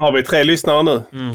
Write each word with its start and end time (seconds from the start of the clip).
Har 0.00 0.12
vi 0.12 0.22
tre 0.22 0.44
lyssnare 0.44 0.82
nu? 0.82 1.02
Mm. 1.12 1.34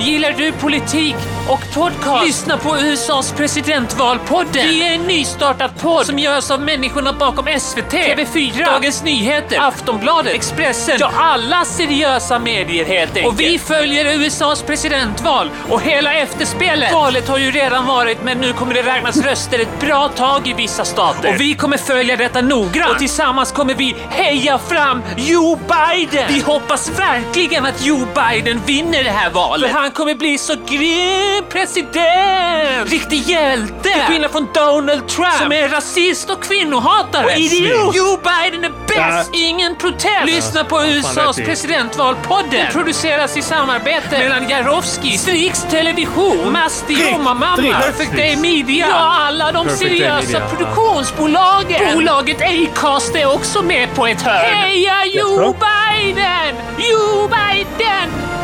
Gillar 0.00 0.32
du 0.32 0.52
politik 0.52 1.14
och 1.48 1.74
podcast? 1.74 2.26
Lyssna 2.26 2.56
på 2.58 2.76
USAs 2.78 3.32
presidentvalpodden. 3.32 4.46
Det 4.52 4.88
är 4.88 4.94
en 4.94 5.00
nystartad 5.02 5.70
podd 5.80 6.06
som 6.06 6.18
görs 6.18 6.50
av 6.50 6.60
människorna 6.60 7.12
bakom 7.12 7.46
SVT, 7.60 7.92
TV4, 7.92 8.64
Dagens 8.64 9.02
Nyheter, 9.02 9.60
Aftonbladet, 9.60 10.34
Expressen. 10.34 10.96
Ja, 11.00 11.10
alla 11.16 11.64
seriösa 11.64 12.38
medier 12.38 12.84
helt 12.84 13.16
enkelt. 13.16 13.34
Och 13.34 13.40
vi 13.40 13.58
följer 13.58 14.20
USAs 14.20 14.62
presidentval 14.62 15.50
och 15.70 15.82
hela 15.82 16.14
efterspelet. 16.14 16.92
Valet 16.92 17.28
har 17.28 17.38
ju 17.38 17.50
redan 17.50 17.86
varit, 17.86 18.22
men 18.22 18.38
nu 18.38 18.52
kommer 18.52 18.74
det 18.74 18.82
räknas 18.82 19.16
röster 19.16 19.58
ett 19.58 19.80
bra 19.80 20.08
tag 20.08 20.48
i 20.48 20.52
vissa 20.52 20.84
stater. 20.84 21.28
Och 21.28 21.40
vi 21.40 21.54
kommer 21.54 21.76
följa 21.76 22.16
detta 22.16 22.40
noggrant. 22.40 22.92
Och 22.92 22.98
tillsammans 22.98 23.52
kommer 23.52 23.74
vi 23.74 23.96
heja 24.10 24.58
fram 24.58 25.02
Joe 25.16 25.58
Biden. 25.68 26.24
Vi 26.28 26.40
hoppas 26.40 26.98
verkligen 26.98 27.66
att 27.66 27.84
Joe 27.86 28.06
Biden 28.14 28.60
vinner 28.66 29.04
det 29.04 29.10
här 29.10 29.30
valet. 29.30 29.85
Han 29.86 29.92
kommer 29.92 30.14
bli 30.14 30.38
så 30.38 30.54
grym 30.66 31.44
president! 31.48 32.90
Riktig 32.90 33.22
hjälte! 33.22 33.82
Till 33.82 33.92
skillnad 33.92 34.30
från 34.30 34.48
Donald 34.54 35.08
Trump 35.08 35.34
som 35.42 35.52
är 35.52 35.68
rasist 35.68 36.30
och 36.30 36.42
kvinnohatare. 36.42 37.24
Och 37.24 37.38
idiot! 37.38 37.96
Joe 37.96 38.18
Biden 38.22 38.64
är 38.64 38.72
bäst! 38.86 39.30
Ingen 39.34 39.76
protest! 39.76 40.26
Lyssna 40.26 40.64
på 40.64 40.84
USAs 40.84 41.16
vet 41.16 41.36
du. 41.36 41.44
presidentvalpodden. 41.44 42.50
Den 42.50 42.72
produceras 42.72 43.36
i 43.36 43.42
samarbete 43.42 44.18
mellan 44.18 44.48
Jarowski, 44.48 45.18
Strix 45.18 45.62
Television, 45.70 46.52
Masti 46.52 47.18
Mamma, 47.18 47.56
Strix. 47.56 47.76
Perfect 47.76 48.16
Day 48.16 48.36
Media, 48.36 48.86
ja 48.88 48.96
alla 48.96 49.52
de 49.52 49.66
Perfect 49.66 49.82
seriösa 49.82 50.32
ja. 50.32 50.48
produktionsbolagen. 50.48 51.94
Bolaget 51.94 52.42
Acast 52.42 53.14
är 53.14 53.34
också 53.34 53.62
med 53.62 53.94
på 53.94 54.06
ett 54.06 54.22
hörn. 54.22 54.54
Heja 54.54 55.06
Joe? 55.06 55.36
Biden! 55.38 56.56
Joe 56.78 57.28
Biden! 57.28 58.35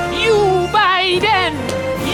Biden! 1.03 1.53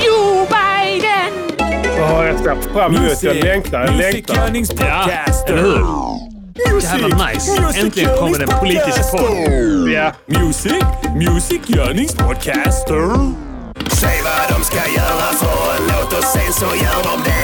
Joe 0.05 0.47
Biden! 0.47 1.59
Åh, 2.01 2.27
jag 2.27 2.39
ser 2.39 2.73
fram 2.73 2.95
emot 2.95 3.23
Jag 3.23 3.37
längtar. 3.37 3.85
Jag 3.85 3.97
längtar. 3.97 4.35
Ja, 4.79 5.11
eller 5.49 5.63
hur? 5.63 6.81
Jävla 6.83 7.27
nice. 7.27 7.81
Äntligen 7.81 8.17
kommer 8.17 8.43
en 8.43 8.61
politisk 8.61 9.11
podd. 9.11 9.91
Ja. 9.91 10.13
Music, 10.27 10.85
music 11.15 11.61
görningspodcaster. 11.67 13.33
Säg 13.91 14.21
vad 14.25 14.59
de 14.59 14.65
ska 14.65 14.77
göra 14.77 15.33
för 15.33 15.77
en 15.77 15.89
låt 15.89 16.13
och 16.19 16.25
sen 16.25 16.53
så 16.53 16.67
gör 16.67 17.03
de 17.03 17.23
det. 17.25 17.39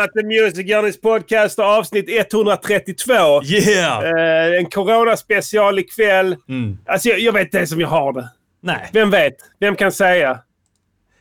Välkomna 0.00 0.22
till 0.22 0.42
Music 0.42 0.66
Journeys 0.66 1.00
podcast 1.00 1.58
avsnitt 1.58 2.04
132. 2.08 3.12
Yeah! 3.44 4.04
Eh, 4.04 4.58
en 4.58 4.66
coronaspecial 4.66 5.78
ikväll. 5.78 6.36
Mm. 6.48 6.78
Alltså, 6.86 7.08
jag, 7.08 7.20
jag 7.20 7.32
vet 7.32 7.44
inte 7.44 7.56
ens 7.56 7.72
om 7.72 7.80
jag 7.80 7.88
har 7.88 8.12
det. 8.12 8.28
Nej, 8.62 8.90
Vem 8.92 9.10
vet? 9.10 9.34
Vem 9.60 9.76
kan 9.76 9.92
säga? 9.92 10.38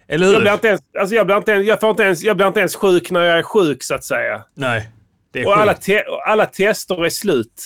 eller 0.08 0.26
Jag 0.32 0.42
blir 0.42 0.50
hur? 0.50 0.56
inte 0.56 0.68
ens, 0.68 0.82
alltså 1.00 1.16
jag 1.16 1.26
blir 1.26 1.38
inte 1.38 1.52
ens, 1.52 1.68
jag 1.68 1.80
får 1.80 1.90
inte 1.90 2.04
ens, 2.04 2.24
jag 2.24 2.38
blir 2.38 2.48
inte 2.48 2.60
ens 2.60 2.76
sjuk 2.76 3.12
när 3.12 3.22
jag 3.22 3.38
är 3.40 3.44
sjuk 3.44 3.84
så 3.84 3.96
att 3.96 4.04
säga. 4.04 4.44
Nej. 4.54 4.90
Det 5.34 5.40
är 5.40 5.48
Och 5.48 5.58
alla, 5.58 5.74
te, 5.74 6.04
alla 6.26 6.46
tester 6.46 7.06
är 7.06 7.10
slut. 7.10 7.64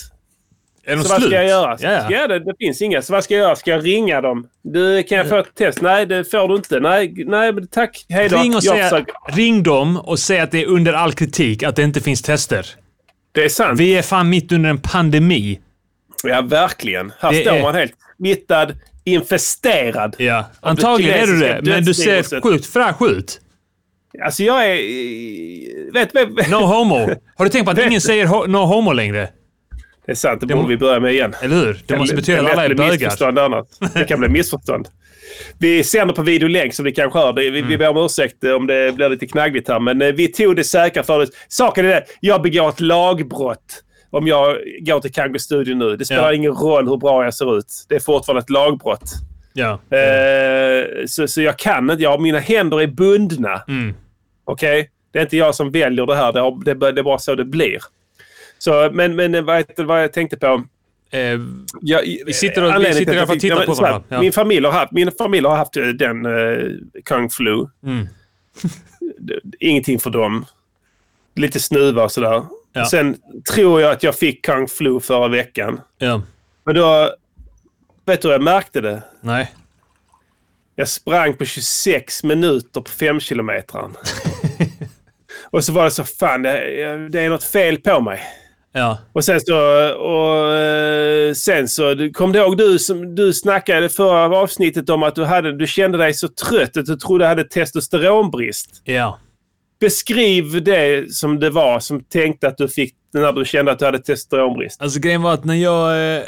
Är 0.86 0.96
de 0.96 1.02
Så 1.02 1.08
vad 1.08 1.18
slut? 1.18 1.30
ska 1.30 1.36
jag 1.36 1.48
göra? 1.48 1.76
Ja, 1.80 2.06
ja. 2.10 2.26
det, 2.28 2.38
det 2.38 2.54
finns 2.58 2.82
inga. 2.82 3.02
Så 3.02 3.12
vad 3.12 3.24
ska 3.24 3.34
jag 3.34 3.40
göra? 3.42 3.56
Ska 3.56 3.70
jag 3.70 3.84
ringa 3.86 4.20
dem? 4.20 4.48
Du, 4.62 5.02
kan 5.02 5.18
jag 5.18 5.28
få 5.28 5.36
ett 5.38 5.54
test? 5.54 5.80
Nej, 5.82 6.06
det 6.06 6.30
får 6.30 6.48
du 6.48 6.54
inte. 6.56 6.80
Nej, 6.80 7.14
nej 7.26 7.52
men 7.52 7.66
tack. 7.66 8.06
Hej 8.08 8.28
då. 8.28 8.36
Ring, 8.38 8.54
och 8.56 8.60
Jag 8.64 8.74
säg, 8.76 8.82
försöker- 8.82 9.14
ring 9.36 9.62
dem 9.62 9.96
och 9.96 10.18
säg 10.18 10.38
att 10.40 10.50
det 10.50 10.62
är 10.62 10.66
under 10.66 10.92
all 10.92 11.12
kritik 11.12 11.62
att 11.62 11.76
det 11.76 11.82
inte 11.82 12.00
finns 12.00 12.22
tester. 12.22 12.66
Det 13.32 13.44
är 13.44 13.48
sant. 13.48 13.80
Vi 13.80 13.96
är 13.96 14.02
fan 14.02 14.28
mitt 14.30 14.52
under 14.52 14.70
en 14.70 14.78
pandemi. 14.78 15.60
Ja, 16.24 16.40
verkligen. 16.42 17.12
Här 17.18 17.32
Det 17.32 17.40
står 17.40 17.52
är- 17.52 17.62
man 17.62 17.74
helt 17.74 17.92
smittad, 18.16 18.72
infesterad. 19.04 20.16
Ja, 20.18 20.44
antagligen 20.60 21.14
är 21.22 21.26
du 21.26 21.38
det, 21.40 21.60
men 21.62 21.84
du 21.84 21.94
ser 21.94 22.40
sjukt 22.40 22.66
fräsch 22.66 23.02
ut. 23.02 23.40
Alltså 24.24 24.42
jag 24.42 24.66
är... 24.70 25.92
Vet, 25.92 26.14
vet, 26.14 26.50
No 26.50 26.56
homo. 26.56 26.94
Har 27.36 27.44
du 27.44 27.50
tänkt 27.50 27.64
på 27.64 27.70
att 27.70 27.78
ingen 27.78 28.00
säger 28.00 28.46
no 28.48 28.56
homo 28.56 28.92
längre? 28.92 29.28
Det 30.06 30.12
är 30.12 30.16
sant, 30.16 30.40
det 30.40 30.46
Det 30.46 30.54
borde 30.54 30.68
vi 30.68 30.76
börja 30.76 31.00
med 31.00 31.12
igen. 31.12 31.34
Eller 31.42 31.56
hur? 31.56 31.78
Det 31.86 31.96
måste 31.98 32.16
betyda 32.16 32.40
att 32.42 32.50
alla 32.52 32.64
är 32.64 32.74
bögar. 32.74 33.98
Det 33.98 34.04
kan 34.04 34.20
bli 34.20 34.28
missförstånd. 34.28 34.88
Vi 35.58 35.84
sänder 35.84 36.14
på 36.14 36.22
videolänk 36.22 36.74
som 36.74 36.84
ni 36.84 36.92
kanske 36.92 37.18
hör. 37.18 37.32
Vi, 37.32 37.48
Mm. 37.48 37.68
vi 37.68 37.78
ber 37.78 37.88
om 37.88 37.96
ursäkt 37.96 38.44
om 38.44 38.66
det 38.66 38.94
blir 38.96 39.08
lite 39.08 39.26
knaggligt 39.26 39.68
här. 39.68 39.80
Men 39.80 40.02
eh, 40.02 40.12
vi 40.12 40.28
tog 40.28 40.56
det 40.56 40.64
säkra 40.64 41.02
för 41.02 41.18
det. 41.18 41.26
Saken 41.48 41.84
är 41.84 41.88
det, 41.88 42.04
jag 42.20 42.42
begår 42.42 42.68
ett 42.68 42.80
lagbrott 42.80 43.82
om 44.10 44.26
jag 44.26 44.56
går 44.80 45.00
till 45.00 45.12
Kango 45.12 45.38
Studio 45.38 45.74
nu. 45.74 45.96
Det 45.96 46.04
spelar 46.04 46.22
Ja. 46.22 46.34
ingen 46.34 46.52
roll 46.52 46.88
hur 46.88 46.96
bra 46.96 47.24
jag 47.24 47.34
ser 47.34 47.58
ut. 47.58 47.66
Det 47.88 47.94
är 47.94 48.00
fortfarande 48.00 48.40
ett 48.42 48.50
lagbrott. 48.50 49.12
Ja. 49.52 49.70
Eh, 49.96 50.84
så, 51.06 51.28
så 51.28 51.40
jag 51.42 51.58
kan 51.58 51.90
inte. 51.90 52.02
Jag, 52.02 52.20
mina 52.20 52.38
händer 52.38 52.80
är 52.80 52.86
bundna. 52.86 53.62
Mm. 53.68 53.94
Okej? 54.44 54.90
Det 55.12 55.18
är 55.18 55.22
inte 55.22 55.36
jag 55.36 55.54
som 55.54 55.70
väljer 55.70 56.06
det 56.06 56.16
här. 56.16 56.32
Det, 56.32 56.74
det, 56.74 56.92
det 56.92 57.00
är 57.00 57.04
bara 57.04 57.18
så 57.18 57.34
det 57.34 57.44
blir. 57.44 57.78
Så, 58.64 58.90
men, 58.92 59.16
men 59.16 59.44
vad, 59.44 59.56
heter- 59.56 59.84
vad 59.84 60.02
jag 60.02 60.12
tänkte 60.12 60.36
på. 60.36 60.64
Eh, 61.10 61.20
Jag, 61.80 62.00
Vi 62.26 62.32
sitter 62.32 62.64
och- 62.76 62.80
vi 62.82 62.94
sitter 62.94 63.14
i 63.14 63.18
alla 63.18 63.26
fall 63.26 63.36
och 63.36 63.40
tittar 63.40 63.66
på 63.66 63.74
varandra. 63.74 64.02
Ja. 64.08 64.20
Min 64.20 64.32
familj 64.32 64.66
har 64.66 64.72
haft, 64.72 64.92
min 64.92 65.12
familj 65.18 65.46
har 65.46 65.56
haft 65.56 65.76
eh, 65.76 65.86
den 65.86 66.26
uh, 66.26 66.72
Kung 67.04 67.30
Flu. 67.30 67.66
Mm. 67.86 68.08
Ingenting 69.60 69.98
för 70.00 70.10
dem. 70.10 70.46
Lite 71.36 71.60
snuva 71.60 72.04
och 72.04 72.12
sådär. 72.12 72.42
Ja. 72.72 72.84
Sen 72.86 73.16
tror 73.54 73.80
jag 73.80 73.90
att 73.92 74.02
jag 74.02 74.14
fick 74.14 74.44
Kung 74.44 74.68
Flu 74.68 75.00
förra 75.00 75.28
veckan. 75.28 75.80
ja. 75.98 76.22
Men 76.66 76.74
då... 76.74 77.14
Vet 78.06 78.22
du 78.22 78.28
hur 78.28 78.32
jag 78.32 78.42
märkte 78.42 78.80
det? 78.80 79.02
Nej. 79.20 79.52
Jag 80.76 80.88
sprang 80.88 81.34
på 81.34 81.44
26 81.44 82.24
minuter 82.24 82.80
på 82.80 82.90
5 82.90 83.20
kilometern. 83.20 83.92
och 85.50 85.64
så 85.64 85.72
var 85.72 85.84
det 85.84 85.90
så 85.90 86.04
fan, 86.04 86.42
det, 86.42 87.08
det 87.08 87.20
är 87.20 87.28
något 87.28 87.44
fel 87.44 87.76
på 87.80 88.00
mig. 88.00 88.20
Ja. 88.76 88.98
Och 89.12 89.24
sen 89.24 89.40
så, 89.40 89.56
och, 89.94 90.54
eh, 90.56 91.32
sen 91.34 91.68
så 91.68 92.10
kom 92.14 92.32
du 92.32 92.38
ihåg 92.38 92.56
du 92.56 92.78
som 92.78 93.14
du 93.14 93.32
snackade 93.32 93.88
förra 93.88 94.36
avsnittet 94.38 94.90
om 94.90 95.02
att 95.02 95.14
du, 95.14 95.24
hade, 95.24 95.56
du 95.58 95.66
kände 95.66 95.98
dig 95.98 96.14
så 96.14 96.28
trött 96.28 96.76
att 96.76 96.86
du 96.86 96.96
trodde 96.96 97.24
du 97.24 97.28
hade 97.28 97.44
testosteronbrist. 97.44 98.82
Ja. 98.84 99.18
Beskriv 99.80 100.64
det 100.64 101.14
som 101.14 101.40
det 101.40 101.50
var 101.50 101.80
som 101.80 102.00
tänkte 102.04 102.48
att 102.48 102.58
du 102.58 102.68
fick 102.68 102.94
när 103.14 103.32
du 103.32 103.44
kände 103.44 103.72
att 103.72 103.78
du 103.78 103.84
hade 103.84 103.98
testosteronbrist. 103.98 104.82
Alltså 104.82 105.00
grejen 105.00 105.22
var 105.22 105.34
att 105.34 105.44
när 105.44 105.54
jag... 105.54 106.16
eh, 106.16 106.22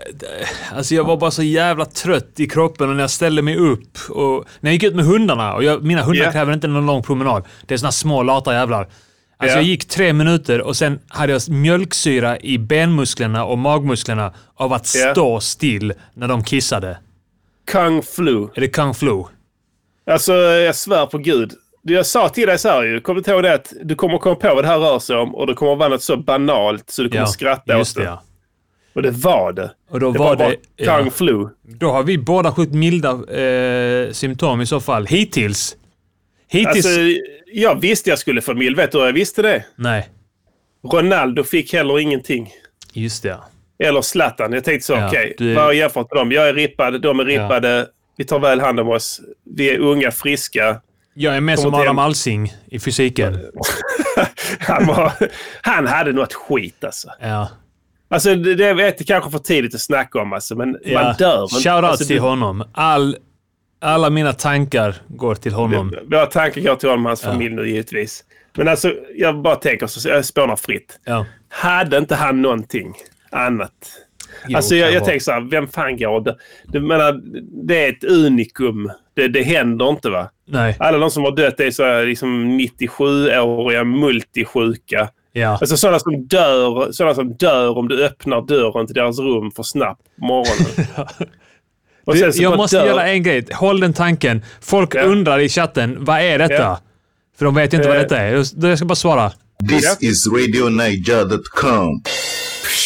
Alltså 0.77 0.95
jag 0.95 1.05
var 1.05 1.17
bara 1.17 1.31
så 1.31 1.43
jävla 1.43 1.85
trött 1.85 2.41
i 2.41 2.47
kroppen 2.47 2.89
och 2.89 2.95
när 2.95 3.03
jag 3.03 3.11
ställde 3.11 3.43
mig 3.43 3.57
upp 3.57 3.99
och... 4.11 4.45
När 4.61 4.71
jag 4.71 4.73
gick 4.75 4.83
ut 4.83 4.95
med 4.95 5.05
hundarna, 5.05 5.55
och 5.55 5.65
jag, 5.65 5.83
mina 5.85 6.03
hundar 6.03 6.25
Ja. 6.25 6.33
kräver 6.33 6.53
inte 6.53 6.67
någon 6.67 6.87
lång 6.87 7.03
promenad. 7.03 7.45
Det 7.67 7.75
är 7.75 7.79
såna 7.79 7.93
små 7.93 8.23
lata 8.23 8.55
jävlar. 8.55 8.89
Alltså 9.39 9.57
Ja. 9.57 9.61
jag 9.61 9.69
gick 9.69 9.85
tre 9.85 10.13
minuter 10.13 10.61
och 10.61 10.77
sen 10.77 10.99
hade 11.09 11.33
jag 11.33 11.49
mjölksyra 11.49 12.39
i 12.41 12.59
benmusklerna 12.59 13.45
och 13.45 13.59
magmusklerna 13.59 14.33
av 14.55 14.73
att 14.73 14.95
Ja. 14.95 15.13
stå 15.13 15.41
still 15.41 15.93
när 16.15 16.29
de 16.29 16.45
kissade. 16.45 16.99
Kung 17.67 18.03
flu. 18.03 18.49
Är 18.55 18.61
det 18.61 18.69
kung 18.69 18.95
flu? 18.95 19.23
Alltså 20.11 20.33
jag 20.35 20.75
svär 20.77 21.07
på 21.07 21.19
gud. 21.19 21.53
Jag 21.83 22.07
sa 22.07 22.29
till 22.29 22.47
dig 22.49 22.59
så 22.59 22.69
här 22.69 22.83
ju. 22.83 23.01
Kommer 23.01 23.21
du 23.21 23.31
ihåg 23.33 23.43
det 23.43 23.55
att 23.55 23.73
du 23.83 23.95
kommer 23.95 24.19
komma 24.19 24.35
på 24.35 24.55
vad 24.55 24.65
det 24.65 24.69
här 24.69 24.79
rör 24.79 24.99
sig 24.99 25.17
om 25.17 25.35
och 25.35 25.47
det 25.47 25.55
kommer 25.55 25.77
vara 25.77 25.89
något 25.89 26.03
så 26.03 26.17
banalt 26.17 26.91
så 26.91 27.03
du 27.03 27.09
kommer 27.09 27.27
skratta 27.27 27.79
just 27.79 27.97
åt 27.97 28.03
det. 28.03 28.09
Ja. 28.09 28.23
Och 28.95 29.03
det 29.03 29.11
var 29.11 29.53
det. 29.53 29.71
Och 29.91 30.01
då 30.01 30.13
Det 30.13 30.19
var 30.19 30.37
var 30.37 30.37
det... 30.37 30.57
Ja. 30.77 30.99
Kung 30.99 31.11
flu. 31.11 31.49
Då 31.63 31.91
har 31.91 32.03
vi 32.03 32.19
båda 32.19 32.53
sjukt 32.53 32.73
milda 32.75 33.11
eh, 33.41 34.13
symptom 34.13 34.61
i 34.61 34.67
så 34.67 34.81
fall. 34.81 35.07
Hittills. 35.07 35.77
Hittills... 36.49 36.87
Alltså, 36.87 37.01
jag 37.53 37.81
visste 37.81 38.11
jag 38.11 38.19
skulle 38.19 38.41
få 38.41 38.55
mild. 38.55 38.77
Vet 38.77 38.93
du 38.93 38.99
hur 38.99 39.07
jag 39.07 39.13
visste 39.13 39.43
det? 39.43 39.65
Nej. 39.77 40.09
Ronaldo 40.93 41.45
fick 41.45 41.73
heller 41.73 41.99
ingenting. 41.99 42.51
Just 42.93 43.23
det. 43.23 43.37
Eller 43.85 44.03
Zlatan. 44.03 44.53
Jag 44.53 44.65
tänkte 44.65 44.87
så, 44.87 44.93
Ja, 44.93 45.09
okej. 45.09 45.35
du- 45.39 45.55
Vad 45.55 45.65
har 45.65 45.73
jag 45.73 45.79
jämfört 45.79 46.13
med 46.13 46.21
dem? 46.21 46.33
Jag 46.33 46.49
är 46.49 46.55
rippad, 46.55 47.01
de 47.03 47.21
är 47.21 47.25
rippade. 47.25 47.87
Vi 48.17 48.25
tar 48.25 48.39
väl 48.39 48.61
hand 48.61 48.81
om 48.81 48.89
oss. 48.89 49.21
Vi 49.57 49.71
är 49.71 49.79
unga, 49.79 50.11
friska. 50.11 50.81
Jag 51.15 51.37
är 51.37 51.41
med 51.41 51.57
Kommer 51.57 51.71
som 51.71 51.81
Adam 51.81 51.99
en- 51.99 52.05
Alsing 52.05 52.53
i 52.67 52.79
fysiken. 52.79 53.39
Han, 54.59 54.87
var, 54.87 55.13
han 55.63 55.87
hade 55.87 56.13
något 56.13 56.35
skit 56.35 56.85
alltså. 56.85 57.09
Ja. 57.21 57.49
Alltså 58.09 58.35
det, 58.35 58.55
det 58.55 58.65
är 58.67 59.05
kanske 59.05 59.31
för 59.31 59.39
tidigt 59.39 59.75
att 59.75 59.81
snacka 59.81 60.21
om 60.21 60.33
alltså, 60.33 60.55
men 60.57 60.77
ja. 60.85 61.03
man 61.03 61.15
dör 61.19 61.43
inte. 61.43 61.55
Shoutout 61.55 61.85
alltså, 61.91 62.05
till 62.07 62.17
du- 62.17 62.23
honom. 62.23 62.65
All, 62.73 63.17
alla 63.81 64.11
mina 64.11 64.33
tankar 64.33 64.95
går 65.09 65.35
till 65.35 65.53
honom. 65.53 65.95
Våra 66.11 66.27
tankar 66.27 66.61
går 66.61 66.77
till 66.77 66.89
honom 66.89 67.07
och 67.07 67.11
hans 67.11 67.23
familj 67.23 67.55
nu 67.55 67.69
givetvis. 67.69 68.25
Men 68.57 68.69
alltså, 68.69 68.95
jag 69.17 69.43
bara 69.43 69.57
tänker 69.57 69.87
så, 69.87 70.09
jag 70.09 70.25
spånar 70.25 70.57
fritt. 70.57 71.01
Ja. 71.05 71.27
Hade 71.49 71.99
inte 71.99 72.15
han 72.15 72.43
någonting 72.43 72.95
annat? 73.31 73.73
Jo, 74.49 74.57
alltså 74.57 74.75
jag, 74.75 74.93
jag 74.93 75.05
tänker 75.05 75.21
så 75.21 75.33
här, 75.33 75.41
vem 75.41 75.69
fan 75.69 75.97
går 75.97 76.21
det? 76.21 76.37
Du 76.65 76.81
menar, 76.81 77.21
det 77.67 77.85
är 77.85 77.93
ett 77.93 78.05
unikum. 78.05 78.91
Det, 79.15 79.29
det 79.29 79.43
händer 79.43 79.91
inte 79.91 80.11
va? 80.11 80.31
Nej. 80.45 80.77
Alla 80.79 80.99
de 80.99 81.11
som 81.11 81.25
har 81.25 81.37
dött 81.37 81.61
är 81.61 81.71
så 81.71 81.85
här, 81.85 82.07
liksom 82.07 82.61
97-åriga 82.61 83.85
multisjuka. 83.85 85.09
Ja. 85.33 85.49
Alltså 85.49 85.77
sådana 85.77 85.99
som 85.99 86.27
dör, 86.27 86.93
sådana 86.93 87.15
som 87.15 87.35
dör 87.35 87.79
om 87.79 87.89
du 87.89 88.05
öppnar 88.05 88.43
dörren 88.43 88.87
till 88.87 88.95
deras 88.95 89.19
rum 89.19 89.51
för 89.51 89.63
snabbt 89.63 90.03
på 90.19 90.25
morgonen. 90.25 91.09
Och 92.07 92.15
Du, 92.15 92.21
sen 92.21 92.33
så 92.33 92.43
jag 92.43 92.57
måste 92.57 92.77
dör- 92.79 92.87
göra 92.87 93.07
en 93.09 93.23
grej. 93.23 93.47
Håll 93.53 93.81
den 93.81 93.93
tanken. 93.93 94.45
Folk 94.61 94.95
Ja. 94.95 95.01
undrar 95.03 95.39
i 95.39 95.49
chatten, 95.49 95.97
vad 96.05 96.21
är 96.21 96.39
detta? 96.39 96.55
Ja. 96.55 96.81
För 97.39 97.45
de 97.45 97.55
vet 97.55 97.73
ju 97.73 97.77
inte 97.77 97.89
vad 97.89 97.97
Eh. 97.97 98.03
detta 98.03 98.19
är. 98.19 98.35
Jag 98.69 98.79
ska 98.79 98.87
bara 98.87 98.95
svara. 98.95 99.33
This 99.69 99.97
is 100.01 100.27
RadioNiger.com. 100.27 102.03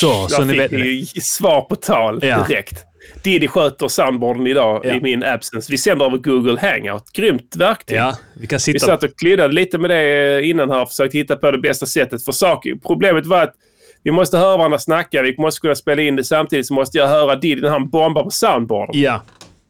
Så, 0.00 0.28
så 0.28 0.44
ni 0.44 0.52
fick 0.52 0.60
vet. 0.62 0.70
ni 0.70 1.06
svar 1.06 1.60
på 1.60 1.76
tal 1.76 2.18
Ja. 2.22 2.44
direkt. 2.48 2.84
Diddy 3.22 3.48
sköter 3.48 3.88
soundboarden 3.88 4.46
idag 4.46 4.80
Ja. 4.84 4.92
i 4.94 5.00
min 5.00 5.24
absence. 5.24 5.72
Vi 5.72 5.78
sänder 5.78 6.06
över 6.06 6.16
Google 6.18 6.60
Hangout. 6.60 7.12
Grymt 7.12 7.56
verktyg. 7.56 7.96
Ja, 7.96 8.16
vi 8.40 8.46
kan 8.46 8.56
Vi 8.56 8.60
sitta... 8.60 8.86
satt 8.86 9.02
och 9.02 9.10
kliddade 9.18 9.54
lite 9.54 9.78
med 9.78 9.90
det 9.90 10.42
innan 10.44 10.70
här 10.70 10.82
och 10.82 10.88
försökte 10.88 11.18
hitta 11.18 11.36
på 11.36 11.50
det 11.50 11.58
bästa 11.58 11.86
sättet. 11.86 12.24
För 12.24 12.32
sak, 12.32 12.66
problemet 12.86 13.26
var 13.26 13.42
att 13.42 13.54
vi 14.02 14.10
måste 14.10 14.38
höra 14.38 14.56
varandra 14.56 14.78
snacka. 14.78 15.22
Vi 15.22 15.34
måste 15.38 15.60
kunna 15.60 15.74
spela 15.74 16.02
in 16.02 16.16
det 16.16 16.24
samtidigt 16.24 16.66
så 16.66 16.74
måste 16.74 16.98
jag 16.98 17.08
höra 17.08 17.36
Diddy 17.36 17.60
när 17.62 17.68
han 17.70 17.88
bombar 17.88 18.22
på 18.24 18.30
soundboarden. 18.30 19.00
Ja. 19.00 19.22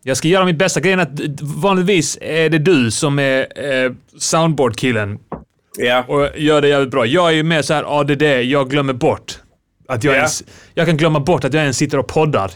Jag 0.03 0.17
ska 0.17 0.29
göra 0.29 0.45
mitt 0.45 0.57
bästa. 0.57 0.81
Grejen 0.81 0.99
är 1.01 1.03
att 1.03 1.41
vanligtvis 1.63 2.19
är 2.21 2.49
det 2.51 2.59
du 2.59 2.91
som 2.91 3.19
är 3.19 3.41
eh, 3.85 3.93
soundboard-killen 4.19 5.19
Ja. 5.79 6.05
och 6.09 6.29
gör 6.39 6.63
det 6.63 6.69
jävligt 6.69 6.91
bra. 6.91 7.07
Jag 7.07 7.29
är 7.29 7.33
ju 7.35 7.43
mer 7.43 7.63
så 7.63 7.75
här 7.75 8.01
ADD, 8.01 8.23
jag 8.23 8.71
glömmer 8.71 8.93
bort 8.93 9.39
att 9.89 10.05
jag 10.05 10.13
Ja. 10.15 10.17
ens... 10.17 10.43
Jag 10.75 10.87
kan 10.87 10.97
glömma 10.97 11.21
bort 11.21 11.45
att 11.45 11.55
jag 11.55 11.63
ens 11.63 11.77
sitter 11.77 11.99
och 11.99 12.07
poddar. 12.09 12.51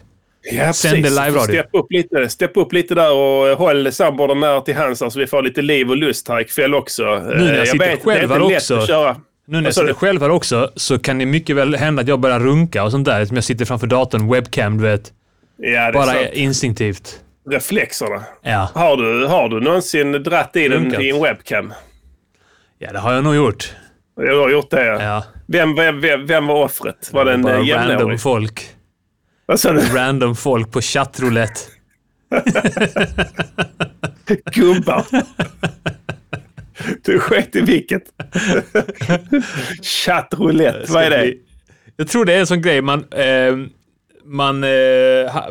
Ja, 0.53 0.73
Sänder 0.73 1.11
live-radio. 1.11 1.43
Step 1.43 1.69
upp, 1.73 1.87
lite, 1.91 2.29
step 2.29 2.51
upp 2.57 2.73
lite 2.73 2.95
där 2.95 3.13
och 3.13 3.59
håll 3.59 3.93
soundboarden 3.93 4.41
nära 4.41 4.61
till 4.61 4.75
hands 4.77 4.99
så 4.99 5.19
vi 5.19 5.27
får 5.27 5.43
lite 5.43 5.63
liv 5.63 5.91
och 5.91 5.97
lust 5.97 6.29
här 6.29 6.41
ikväll 6.41 6.75
också. 6.75 7.03
Nu 7.05 7.45
när 7.45 7.55
jag 7.57 7.69
sitter 7.69 7.97
själv 7.97 8.31
här 8.31 8.43
också. 8.43 8.77
Att 8.77 8.87
köra. 8.87 9.17
Nu 9.47 9.57
när 9.61 9.65
jag 9.65 9.75
sitter 9.75 9.95
själv 9.95 10.23
här 10.23 10.31
också 10.31 10.71
så 10.77 10.99
kan 10.99 11.19
det 11.19 11.27
mycket 11.27 11.57
väl 11.57 11.75
hända 11.75 12.03
att 12.03 12.09
jag 12.09 12.21
börjar 12.21 12.41
runka 12.41 12.85
och 12.85 12.91
sånt 12.91 13.05
där. 13.05 13.25
Som 13.25 13.37
jag 13.37 13.45
sitter 13.45 13.65
framför 13.65 13.87
datorn, 13.87 14.29
webcam, 14.33 14.77
du 14.79 14.83
vet. 14.85 15.13
Ja, 15.57 15.91
Bara 15.93 16.07
sant. 16.07 16.19
instinktivt. 16.33 17.21
Reflexerna. 17.51 18.23
Ja. 18.43 18.71
Har 18.75 18.97
du, 18.97 19.27
har 19.27 19.49
du 19.49 19.61
någonsin 19.61 20.13
dratt 20.13 20.57
i 20.57 20.69
den 20.69 21.01
i 21.03 21.11
en 21.11 21.23
webcam? 21.23 21.73
ja, 22.79 22.93
det 22.93 22.99
har 22.99 23.13
jag 23.13 23.25
nog 23.25 23.35
gjort. 23.35 23.73
Jag 24.17 24.41
har 24.43 24.51
gjort 24.51 24.71
det. 24.71 24.85
Ja. 24.87 25.03
Ja. 25.03 25.25
Vem, 25.47 25.75
vem, 25.75 26.01
vem, 26.01 26.27
vem 26.27 26.47
var 26.47 26.65
offret? 26.65 27.11
Var 27.13 27.25
det 27.25 27.33
en 27.33 27.43
Bara 27.43 27.53
eh, 27.53 27.59
random 27.59 27.89
jämnårig? 27.91 28.21
folk. 28.21 28.67
Vad 29.47 29.61
sa 29.61 29.73
du? 29.73 29.81
Random 29.95 30.37
folk 30.37 30.73
på 30.73 30.81
chattroulette. 30.81 31.61
Gubbar. 34.55 35.05
Du 37.05 37.19
sket 37.19 37.57
i 37.57 37.61
vilket. 37.61 38.03
Chattroulette, 39.83 40.93
vad 40.93 41.03
är 41.05 41.11
det? 41.11 41.35
Jag 41.97 42.09
tror 42.09 42.25
det 42.25 42.33
är 42.35 42.41
en 42.41 42.47
sån 42.47 42.63
grej 42.63 42.83
man... 42.83 43.05
Eh, 43.11 43.57
man, 44.27 44.65
eh, 44.65 44.71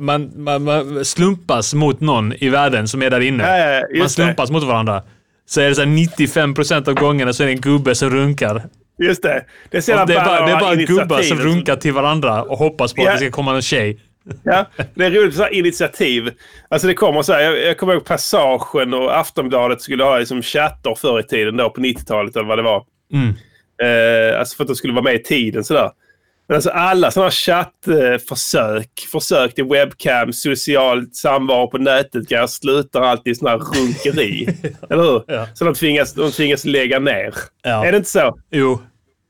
man, 0.01 0.31
man, 0.35 0.63
man 0.63 1.05
slumpas 1.05 1.73
mot 1.73 1.99
någon 1.99 2.33
i 2.33 2.49
världen 2.49 2.87
som 2.87 3.01
är 3.01 3.09
där 3.09 3.19
inne. 3.19 3.43
Ja, 3.43 3.57
ja, 3.57 3.81
man 3.81 4.01
just 4.01 4.17
det. 4.17 4.23
slumpas 4.23 4.51
mot 4.51 4.63
varandra. 4.63 5.01
Så 5.45 5.61
är 5.61 5.69
det 5.69 5.75
så 5.75 5.81
här 5.81 5.87
95% 5.87 6.89
av 6.89 6.93
gångerna 6.95 7.33
så 7.33 7.43
är 7.43 7.47
det 7.47 7.53
en 7.53 7.61
gubbe 7.61 7.95
som 7.95 8.09
runkar. 8.09 8.63
Just 9.03 9.23
det. 9.23 9.45
Det 9.69 9.89
är, 9.89 10.05
det 10.05 10.13
är 10.13 10.25
bara, 10.25 10.45
det 10.45 10.51
är 10.51 10.59
bara 10.59 10.75
gubbar 10.75 11.21
som 11.21 11.37
och 11.37 11.43
så- 11.43 11.49
runkar 11.49 11.75
till 11.75 11.93
varandra 11.93 12.43
och 12.43 12.57
hoppas 12.57 12.93
på 12.93 13.01
Ja. 13.01 13.07
att 13.11 13.19
det 13.19 13.25
ska 13.25 13.31
komma 13.31 13.51
någon 13.51 13.61
tjej. 13.61 13.99
Ja, 14.43 14.65
det 14.95 15.05
är 15.05 15.11
roligt 15.11 15.35
så 15.35 15.43
här 15.43 15.53
initiativ. 15.53 16.31
Alltså 16.69 16.87
det 16.87 16.93
kommer 16.93 17.21
så 17.21 17.33
här, 17.33 17.41
jag, 17.41 17.59
jag 17.59 17.77
kommer 17.77 17.93
ihåg 17.93 18.05
Passagen 18.05 18.93
och 18.93 19.19
Aftonbladet 19.19 19.81
skulle 19.81 20.03
ha 20.03 20.19
liksom 20.19 20.41
chatter 20.41 20.95
förr 20.95 21.19
i 21.19 21.23
tiden 21.23 21.57
då 21.57 21.69
på 21.69 21.81
90-talet 21.81 22.35
eller 22.35 22.47
vad 22.47 22.57
det 22.57 22.63
var. 22.63 22.85
Mm. 23.13 23.33
Eh, 23.83 24.39
alltså 24.39 24.55
för 24.55 24.63
att 24.63 24.67
de 24.67 24.75
skulle 24.75 24.93
vara 24.93 25.03
med 25.03 25.15
i 25.15 25.23
tiden 25.23 25.63
sådär. 25.63 25.91
Men 26.47 26.55
alltså 26.55 26.69
alla 26.69 27.11
sådana 27.11 27.31
chattförsök, 27.31 29.07
försök 29.11 29.55
till 29.55 29.63
webcam, 29.63 30.33
socialt 30.33 31.15
samvaro 31.15 31.67
på 31.67 31.77
nätet 31.77 32.29
grejer 32.29 32.47
slutar 32.47 33.01
alltid 33.01 33.43
i 33.43 33.45
här 33.45 33.57
runkeri. 33.57 34.47
Eller 34.89 35.03
hur? 35.03 35.23
Ja. 35.27 35.47
Så 35.53 35.65
de 35.65 35.73
tvingas, 35.73 36.13
de 36.13 36.31
tvingas 36.31 36.65
lägga 36.65 36.99
ner. 36.99 37.33
Ja. 37.63 37.85
Är 37.85 37.91
det 37.91 37.97
inte 37.97 38.09
så? 38.09 38.39
Jo, 38.51 38.81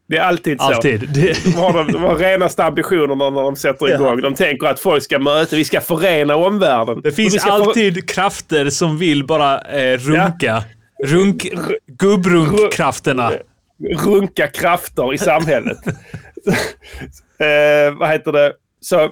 Det 0.08 0.18
är 0.18 0.22
alltid 0.22 0.60
så. 0.60 0.66
alltid. 0.66 1.10
De 1.46 1.52
har 1.54 1.74
de, 1.74 1.92
de 1.92 2.04
har 2.04 2.16
renaste 2.16 2.64
ambitionerna 2.64 3.30
när 3.30 3.42
de 3.42 3.56
sätter 3.56 3.88
Ja. 3.88 3.96
igång. 3.96 4.22
De 4.22 4.36
tänker 4.36 4.68
att 4.68 4.80
folk 4.80 5.04
ska 5.04 5.20
möta, 5.20 5.56
vi 5.56 5.66
ska 5.66 5.82
förena 5.82 6.36
omvärlden. 6.36 7.02
det 7.02 7.12
finns 7.12 7.34
ska 7.42 7.52
för- 7.52 7.52
alltid 7.52 8.10
krafter 8.10 8.70
som 8.70 8.98
vill 8.98 9.26
bara 9.26 9.60
eh, 9.62 9.98
runka. 9.98 10.64
Runk, 11.06 11.48
gubbrunkkrafterna. 12.00 13.32
runka 14.06 14.48
krafter 14.48 15.14
i 15.14 15.18
samhället. 15.18 15.78
eh, 17.40 17.98
vad 18.00 18.10
heter 18.10 18.32
det? 18.32 18.54
Så 18.82 19.10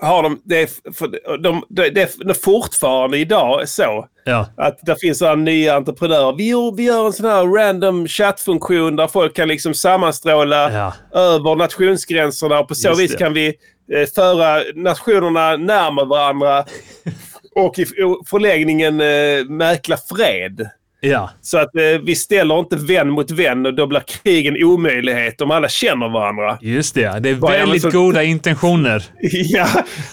har 0.00 0.22
de, 0.22 0.40
det, 0.44 0.62
är, 0.62 0.92
för, 0.92 1.36
de, 1.42 1.64
det, 1.68 1.90
det 1.90 2.00
är 2.30 2.34
fortfarande 2.44 3.18
idag 3.18 3.68
så 3.68 4.06
Ja. 4.24 4.46
att 4.56 4.78
det 4.82 4.96
finns 5.00 5.18
sådana 5.18 5.34
nya 5.42 5.76
entreprenörer. 5.76 6.36
Vi 6.36 6.48
gör, 6.48 6.76
vi 6.76 6.82
gör 6.82 7.06
en 7.06 7.12
sån 7.12 7.26
här 7.26 7.46
random 7.46 8.08
chattfunktion 8.08 8.96
där 8.96 9.06
folk 9.08 9.36
kan 9.36 9.48
liksom 9.48 9.74
sammanstråla 9.74 10.72
Ja. 10.72 10.94
över 11.20 11.54
nationsgränserna 11.56 12.58
och 12.60 12.68
på 12.68 12.74
så 12.74 12.88
Just 12.88 13.00
vis 13.00 13.10
det. 13.10 13.16
kan 13.18 13.32
vi 13.34 13.46
eh, 13.92 14.08
föra 14.14 14.62
nationerna 14.74 15.56
närmare 15.56 16.06
varandra 16.06 16.64
och 17.54 17.78
i 17.78 17.86
förlängningen 18.26 19.00
eh, 19.00 19.44
mäkla 19.48 19.96
fred. 19.96 20.68
Ja. 21.00 21.30
Så 21.40 21.58
att 21.58 21.76
eh, 21.76 21.82
vi 22.02 22.16
ställer 22.16 22.58
inte 22.58 22.76
vän 22.76 23.10
mot 23.10 23.30
vän 23.30 23.66
och 23.66 23.74
då 23.74 23.86
blir 23.86 24.00
krigen 24.00 24.64
omöjlighet 24.64 25.40
om 25.40 25.50
alla 25.50 25.68
känner 25.68 26.08
varandra. 26.08 26.58
Just 26.60 26.94
det. 26.94 27.20
Det 27.20 27.28
är 27.30 27.34
Bara, 27.34 27.52
väldigt 27.52 27.82
så- 27.82 27.90
goda 27.90 28.22
intentioner. 28.22 29.04
ja, 29.30 29.68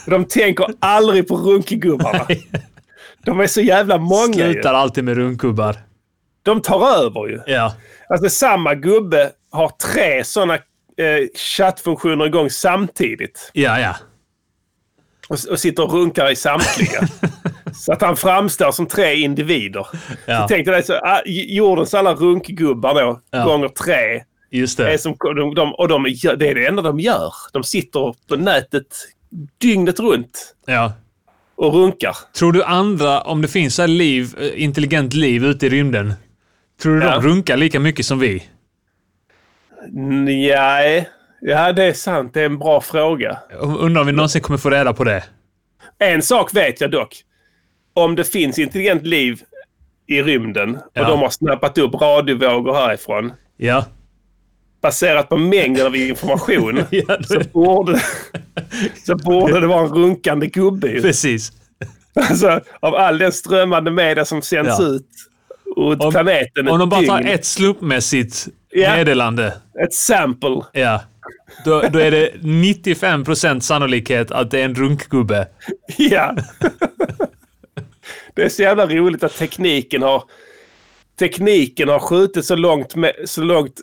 de 0.05 0.25
tänker 0.25 0.67
aldrig 0.79 1.27
på 1.27 1.35
runkegubbarna. 1.37 2.27
De 3.25 3.39
är 3.39 3.47
så 3.47 3.61
jävla 3.61 3.97
många 3.97 4.47
ju. 4.47 4.53
Slutar 4.53 4.73
alltid 4.73 5.03
med 5.03 5.15
runkgubbar. 5.17 5.75
De 6.43 6.61
tar 6.61 6.97
över 7.05 7.27
ju. 7.27 7.39
Ja. 7.47 7.75
Alltså 8.09 8.29
samma 8.29 8.75
gubbe 8.75 9.31
har 9.51 9.69
tre 9.69 10.23
sådana 10.23 10.53
eh, 10.53 10.59
chattfunktioner 11.57 12.25
igång 12.25 12.49
samtidigt. 12.49 13.51
Ja, 13.53 13.79
ja. 13.79 13.95
Och, 15.29 15.37
och 15.51 15.59
sitter 15.59 15.83
och 15.83 15.93
runkar 15.93 16.31
i 16.31 16.35
samtliga. 16.35 17.01
så 17.73 17.93
att 17.93 18.01
han 18.01 18.17
framstår 18.17 18.71
som 18.71 18.85
tre 18.87 19.15
individer. 19.15 19.87
Ja. 20.25 20.41
Så 20.41 20.47
tänk 20.47 20.65
dig 20.67 20.83
så, 20.83 20.99
jordens 21.25 21.93
alla 21.93 22.13
runkgubbar 22.13 22.93
då, 22.95 23.21
Ja. 23.31 23.43
gånger 23.45 23.67
tre. 23.67 24.23
Just 24.51 24.77
Det 24.77 24.93
är 24.93 24.97
som, 24.97 25.15
de, 25.35 25.55
de, 25.55 25.73
och 25.73 25.87
de, 25.87 26.03
det 26.37 26.49
är 26.49 26.55
det 26.55 26.67
enda 26.67 26.81
de 26.81 26.99
gör. 26.99 27.33
De 27.53 27.63
sitter 27.63 28.15
på 28.29 28.35
nätet 28.35 28.87
dygnet 29.61 29.99
runt 29.99 30.55
Ja. 30.65 30.93
och 31.55 31.73
runkar. 31.73 32.17
Tror 32.37 32.51
du 32.51 32.63
andra, 32.63 33.21
om 33.21 33.41
det 33.41 33.47
finns 33.47 33.77
här 33.77 33.87
liv, 33.87 34.35
eh, 34.39 34.63
intelligent 34.63 35.13
liv 35.13 35.45
ute 35.45 35.65
i 35.65 35.69
rymden, 35.69 36.13
tror 36.81 36.95
du 36.95 37.05
Ja. 37.05 37.11
de 37.19 37.27
runkar 37.27 37.57
lika 37.57 37.79
mycket 37.79 38.05
som 38.05 38.19
vi? 38.19 38.43
Nej, 39.91 41.09
ja 41.41 41.73
det 41.73 41.83
är 41.83 41.93
sant. 41.93 42.33
Det 42.33 42.41
är 42.41 42.45
en 42.45 42.59
bra 42.59 42.81
fråga. 42.81 43.37
Jag 43.51 43.77
Undrar 43.79 44.01
om 44.01 44.07
vi 44.07 44.13
någonsin 44.13 44.41
kommer 44.41 44.57
få 44.57 44.69
reda 44.69 44.93
på 44.93 45.03
det. 45.03 45.23
En 45.99 46.21
sak 46.21 46.55
vet 46.55 46.81
jag 46.81 46.91
dock. 46.91 47.15
Om 47.97 48.15
det 48.15 48.23
finns 48.23 48.59
intelligent 48.59 49.03
liv 49.05 49.41
i 50.07 50.21
rymden 50.21 50.75
och 50.75 50.81
Ja. 50.93 51.07
de 51.09 51.19
har 51.19 51.29
snappat 51.29 51.77
upp 51.77 51.93
radiovågor 51.93 52.73
härifrån 52.73 53.31
Ja. 53.57 53.85
baserat 54.81 55.29
på 55.29 55.37
mängden 55.37 55.85
av 55.85 55.95
information 55.95 56.83
Ja, 56.89 57.17
så, 57.23 57.39
borde, 57.53 58.01
så 59.05 59.15
borde 59.15 59.59
det 59.59 59.67
vara 59.67 59.81
en 59.83 59.93
runkande 59.93 60.47
gubbe. 60.47 61.01
Precis. 61.01 61.51
Alltså, 62.15 62.59
av 62.79 62.95
all 62.95 63.17
den 63.17 63.31
strömmande 63.31 63.91
media 63.91 64.25
som 64.25 64.41
sänds 64.41 64.79
Ja. 64.79 64.85
ut 64.87 65.07
åt 65.75 66.03
Om- 66.03 66.11
planeten 66.11 66.67
Om 66.67 66.79
de 66.79 66.89
bara 66.89 67.01
tar 67.01 67.17
dygn. 67.17 67.29
ett 67.29 67.45
slumpmässigt 67.45 68.47
Ja. 68.71 68.95
meddelande, 68.95 69.53
Ett 69.83 69.93
sample. 69.93 70.61
ja, 70.73 71.01
då, 71.65 71.81
då 71.81 71.99
är 71.99 72.11
det 72.11 72.29
95% 72.41 73.59
sannolikhet 73.63 74.31
att 74.31 74.51
det 74.51 74.59
är 74.59 74.65
en 74.65 74.75
runkgubbe. 74.75 75.47
Ja. 75.97 76.35
det 78.37 78.45
är 78.45 78.49
så 78.49 78.61
jävla 78.61 78.87
roligt 78.87 79.23
att 79.23 79.37
tekniken 79.37 80.01
har 80.01 80.23
tekniken 81.19 81.89
har 81.89 81.99
skjutit 81.99 82.45
så 82.45 82.55
långt, 82.55 82.95
med, 82.95 83.13
så 83.25 83.41
långt 83.41 83.81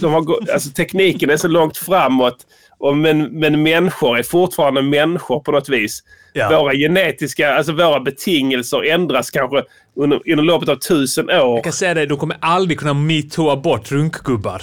de 0.00 0.12
har 0.12 0.20
gått, 0.20 0.50
alltså 0.50 0.70
tekniken 0.70 1.30
är 1.30 1.36
så 1.36 1.48
långt 1.48 1.76
framåt 1.76 2.46
och 2.78 2.96
men, 2.96 3.24
men 3.24 3.62
människor 3.62 4.18
är 4.18 4.22
fortfarande 4.22 4.82
människor 4.82 5.40
på 5.40 5.52
något 5.52 5.68
vis. 5.68 6.02
Ja. 6.32 6.48
Våra 6.48 6.74
genetiska, 6.74 7.54
alltså 7.54 7.72
våra 7.72 8.00
betingelser 8.00 8.84
ändras 8.84 9.30
kanske 9.30 9.62
under, 9.96 10.28
inom 10.28 10.44
loppet 10.44 10.68
av 10.68 10.76
tusen 10.76 11.30
år. 11.30 11.54
Jag 11.56 11.64
kan 11.64 11.72
säga 11.72 11.94
det, 11.94 12.06
de 12.06 12.18
kommer 12.18 12.36
aldrig 12.40 12.78
kunna 12.78 12.94
metooa 12.94 13.56
bort 13.56 13.92
runkgubbar. 13.92 14.62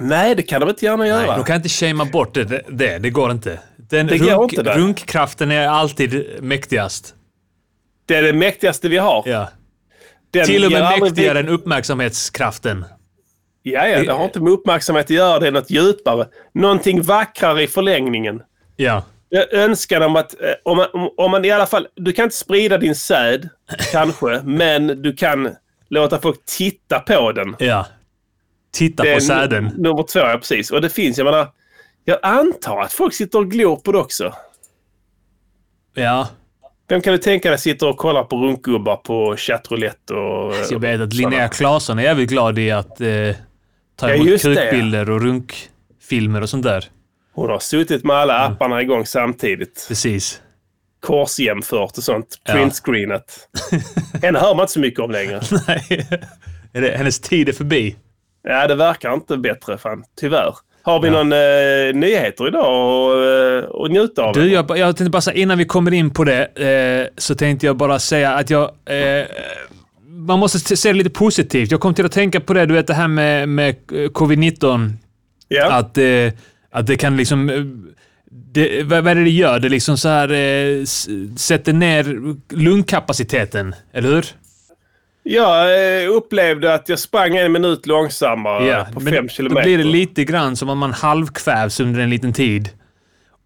Nej, 0.00 0.34
det 0.34 0.42
kan 0.42 0.60
de 0.60 0.70
inte 0.70 0.84
gärna 0.84 1.06
göra. 1.06 1.26
Nej, 1.26 1.36
de 1.36 1.44
kan 1.44 1.56
inte 1.56 1.68
shamea 1.68 2.04
bort 2.04 2.34
det, 2.34 2.44
det, 2.68 2.98
det, 2.98 3.10
går 3.10 3.30
inte. 3.30 3.58
Den 3.76 4.06
Det 4.06 4.18
runk, 4.18 4.52
inte 4.52 4.62
det. 4.62 4.78
runkkraften 4.78 5.50
är 5.50 5.68
alltid 5.68 6.26
mäktigast. 6.40 7.14
Det 8.06 8.16
är 8.16 8.22
det 8.22 8.32
mäktigaste 8.32 8.88
vi 8.88 8.96
har. 8.98 9.22
Ja. 9.26 9.48
Den 10.30 10.46
Till 10.46 10.64
och 10.64 10.72
med 10.72 10.82
aldrig 10.82 11.02
mäktigare 11.02 11.38
än 11.38 11.48
uppmärksamhetskraften. 11.48 12.84
Ja, 13.62 13.88
ja, 13.88 14.02
det 14.02 14.12
har 14.12 14.24
inte 14.24 14.40
med 14.40 14.52
uppmärksamhet 14.52 15.04
att 15.06 15.10
göra. 15.10 15.38
Det 15.38 15.46
är 15.46 15.52
något 15.52 15.70
djupare. 15.70 16.28
Någonting 16.54 17.02
vackrare 17.02 17.62
i 17.62 17.66
förlängningen. 17.66 18.42
Ja. 18.76 19.02
Jag 19.28 19.52
önskar 19.54 20.00
om 20.00 20.16
att 20.16 20.40
eh, 20.40 20.50
om 20.62 20.76
man, 20.76 20.86
om, 21.16 21.30
man 21.30 21.44
i 21.44 21.50
alla 21.50 21.66
fall... 21.66 21.88
Du 21.94 22.12
kan 22.12 22.22
inte 22.24 22.36
sprida 22.36 22.78
din 22.78 22.94
säd, 22.94 23.48
kanske, 23.92 24.40
men 24.44 25.02
du 25.02 25.12
kan 25.12 25.50
låta 25.88 26.18
folk 26.20 26.44
titta 26.44 27.00
på 27.00 27.32
den. 27.32 27.56
Ja. 27.58 27.86
Titta 28.72 29.02
Det 29.02 29.14
på 29.14 29.20
säden. 29.20 29.64
nu- 29.64 29.82
Nummer 29.82 30.02
två, 30.02 30.18
ja 30.18 30.38
precis. 30.38 30.70
Och 30.70 30.80
det 30.80 30.90
finns, 30.90 31.18
jag 31.18 31.24
menar... 31.24 31.48
Jag 32.04 32.18
antar 32.22 32.80
att 32.82 32.92
folk 32.92 33.14
sitter 33.14 33.38
och 33.38 33.50
glor 33.50 33.76
på 33.76 33.92
det 33.92 33.98
också. 33.98 34.34
Ja. 35.94 36.28
Vem 36.88 37.00
kan 37.00 37.12
du 37.12 37.18
tänka 37.18 37.50
dig 37.50 37.58
sitter 37.58 37.88
och 37.88 37.96
kollar 37.96 38.24
på 38.24 38.36
runkgubbar 38.36 38.96
på 38.96 39.36
chattroulette 39.36 40.14
och... 40.14 40.54
Så 40.54 40.74
jag 40.74 40.80
vet 40.80 41.00
att? 41.00 41.12
Linnea 41.12 41.48
Claesson 41.48 41.98
är 41.98 42.02
jävligt 42.02 42.28
glad 42.30 42.58
i 42.58 42.70
att 42.70 43.00
eh, 43.00 43.06
ta 43.96 44.08
Ja, 44.08 44.14
emot 44.14 44.28
ja. 44.28 44.54
kukbilder 44.54 45.10
och 45.10 45.20
runkfilmer 45.22 46.40
och 46.42 46.48
sånt 46.48 46.62
där. 46.64 46.84
Hon 47.32 47.50
har 47.50 47.58
suttit 47.58 48.04
med 48.04 48.16
alla 48.16 48.38
Mm. 48.44 48.52
apparna 48.52 48.82
igång 48.82 49.06
samtidigt. 49.06 49.84
Precis. 49.88 50.40
Korsjämfört 51.00 51.96
och 51.98 52.02
sånt. 52.04 52.40
Ja. 52.44 52.52
Printscreenat. 52.54 53.48
Henne 54.22 54.38
hör 54.38 54.54
man 54.54 54.62
inte 54.62 54.72
så 54.72 54.80
mycket 54.80 55.00
om 55.00 55.10
längre. 55.10 55.40
Nej. 55.68 56.06
Hennes 56.96 57.20
tid 57.20 57.48
är 57.48 57.52
förbi. 57.52 57.96
Ja, 58.42 58.66
det 58.66 58.74
verkar 58.74 59.14
inte 59.14 59.36
bättre. 59.36 59.78
Fan. 59.78 60.04
Tyvärr. 60.20 60.54
Har 60.86 61.00
vi 61.00 61.10
någon 61.10 61.32
eh, 61.32 62.00
nyheter 62.00 62.48
idag 62.48 62.64
att 63.12 63.64
eh, 63.74 63.80
att 63.84 63.90
njuta 63.90 64.22
av? 64.22 64.34
Du, 64.34 64.52
jag, 64.52 64.78
jag 64.78 64.96
tänkte 64.96 65.10
bara 65.10 65.20
säga, 65.20 65.36
innan 65.36 65.58
vi 65.58 65.64
kommer 65.64 65.92
in 65.92 66.10
på 66.10 66.24
det, 66.24 66.44
eh, 66.44 67.08
så 67.16 67.34
tänkte 67.34 67.66
jag 67.66 67.76
bara 67.76 67.98
säga 67.98 68.32
att 68.32 68.50
jag... 68.50 68.62
Eh, 68.62 69.26
man 70.08 70.38
måste 70.38 70.76
se 70.76 70.88
det 70.88 70.98
lite 70.98 71.10
positivt. 71.10 71.70
Jag 71.70 71.80
kom 71.80 71.94
till 71.94 72.04
att 72.06 72.12
tänka 72.12 72.40
på 72.40 72.54
det, 72.54 72.66
du 72.66 72.74
vet 72.74 72.86
det 72.86 72.94
här 72.94 73.08
med, 73.08 73.48
med 73.48 73.68
eh, 73.68 73.94
covid-19. 73.94 74.90
ja. 75.48 75.72
Att, 75.72 75.98
eh, 75.98 76.32
att 76.70 76.86
det 76.86 76.96
kan 76.96 77.16
liksom... 77.16 77.50
eh, 77.50 77.62
Det, 78.52 78.82
vad, 78.82 79.08
är 79.08 79.14
det 79.14 79.24
det 79.24 79.30
gör? 79.30 79.58
Det 79.58 79.68
liksom 79.68 79.96
så 79.98 80.08
här 80.08 80.28
sätter 81.38 81.72
ner 81.72 82.16
lungkapaciteten, 82.54 83.74
eller 83.92 84.08
hur? 84.08 84.24
Jag 85.28 86.02
eh, 86.04 86.10
upplevde 86.10 86.74
att 86.74 86.88
jag 86.88 86.98
sprang 86.98 87.36
en 87.36 87.52
minut 87.52 87.86
långsammare 87.86 88.86
på 88.94 89.00
men 89.00 89.12
fem 89.12 89.24
Då 89.26 89.28
kilometer. 89.28 89.62
blir 89.62 89.78
det 89.78 89.84
lite 89.84 90.24
grann 90.24 90.56
som 90.56 90.68
om 90.68 90.78
man 90.78 90.92
halvkvävs 90.92 91.80
under 91.80 92.00
en 92.00 92.10
liten 92.10 92.32
tid. 92.32 92.68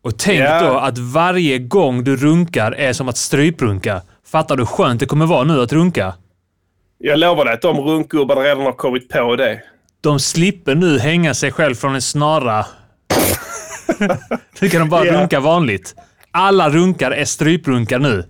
Och 0.02 0.18
tänk 0.18 0.40
Ja. 0.40 0.60
då 0.62 0.78
att 0.78 0.98
varje 0.98 1.58
gång 1.58 2.04
du 2.04 2.16
runkar 2.16 2.72
är 2.72 2.92
som 2.92 3.08
att 3.08 3.16
stryprunka. 3.16 4.02
Fattar 4.26 4.56
du 4.56 4.60
hur 4.62 4.66
skönt 4.66 5.00
det 5.00 5.06
kommer 5.06 5.26
vara 5.26 5.44
nu 5.44 5.60
att 5.62 5.72
runka? 5.72 6.14
Jag 6.98 7.18
lovar 7.18 7.44
dig 7.44 7.54
att 7.54 7.62
de 7.62 7.80
runkgubbarna 7.80 8.40
redan 8.40 8.64
har 8.64 8.72
kommit 8.72 9.08
på 9.08 9.36
det. 9.36 9.60
De 10.00 10.20
slipper 10.20 10.74
nu 10.74 10.98
hänga 10.98 11.34
sig 11.34 11.52
själv 11.52 11.74
från 11.74 11.94
en 11.94 12.02
snara. 12.02 12.66
nu 14.60 14.68
kan 14.68 14.80
de 14.80 14.88
bara 14.88 15.06
Ja. 15.06 15.20
runka 15.20 15.40
vanligt. 15.40 15.94
Alla 16.30 16.70
runkar 16.70 17.10
är 17.10 17.24
stryprunkar 17.24 17.98
nu. 17.98 18.24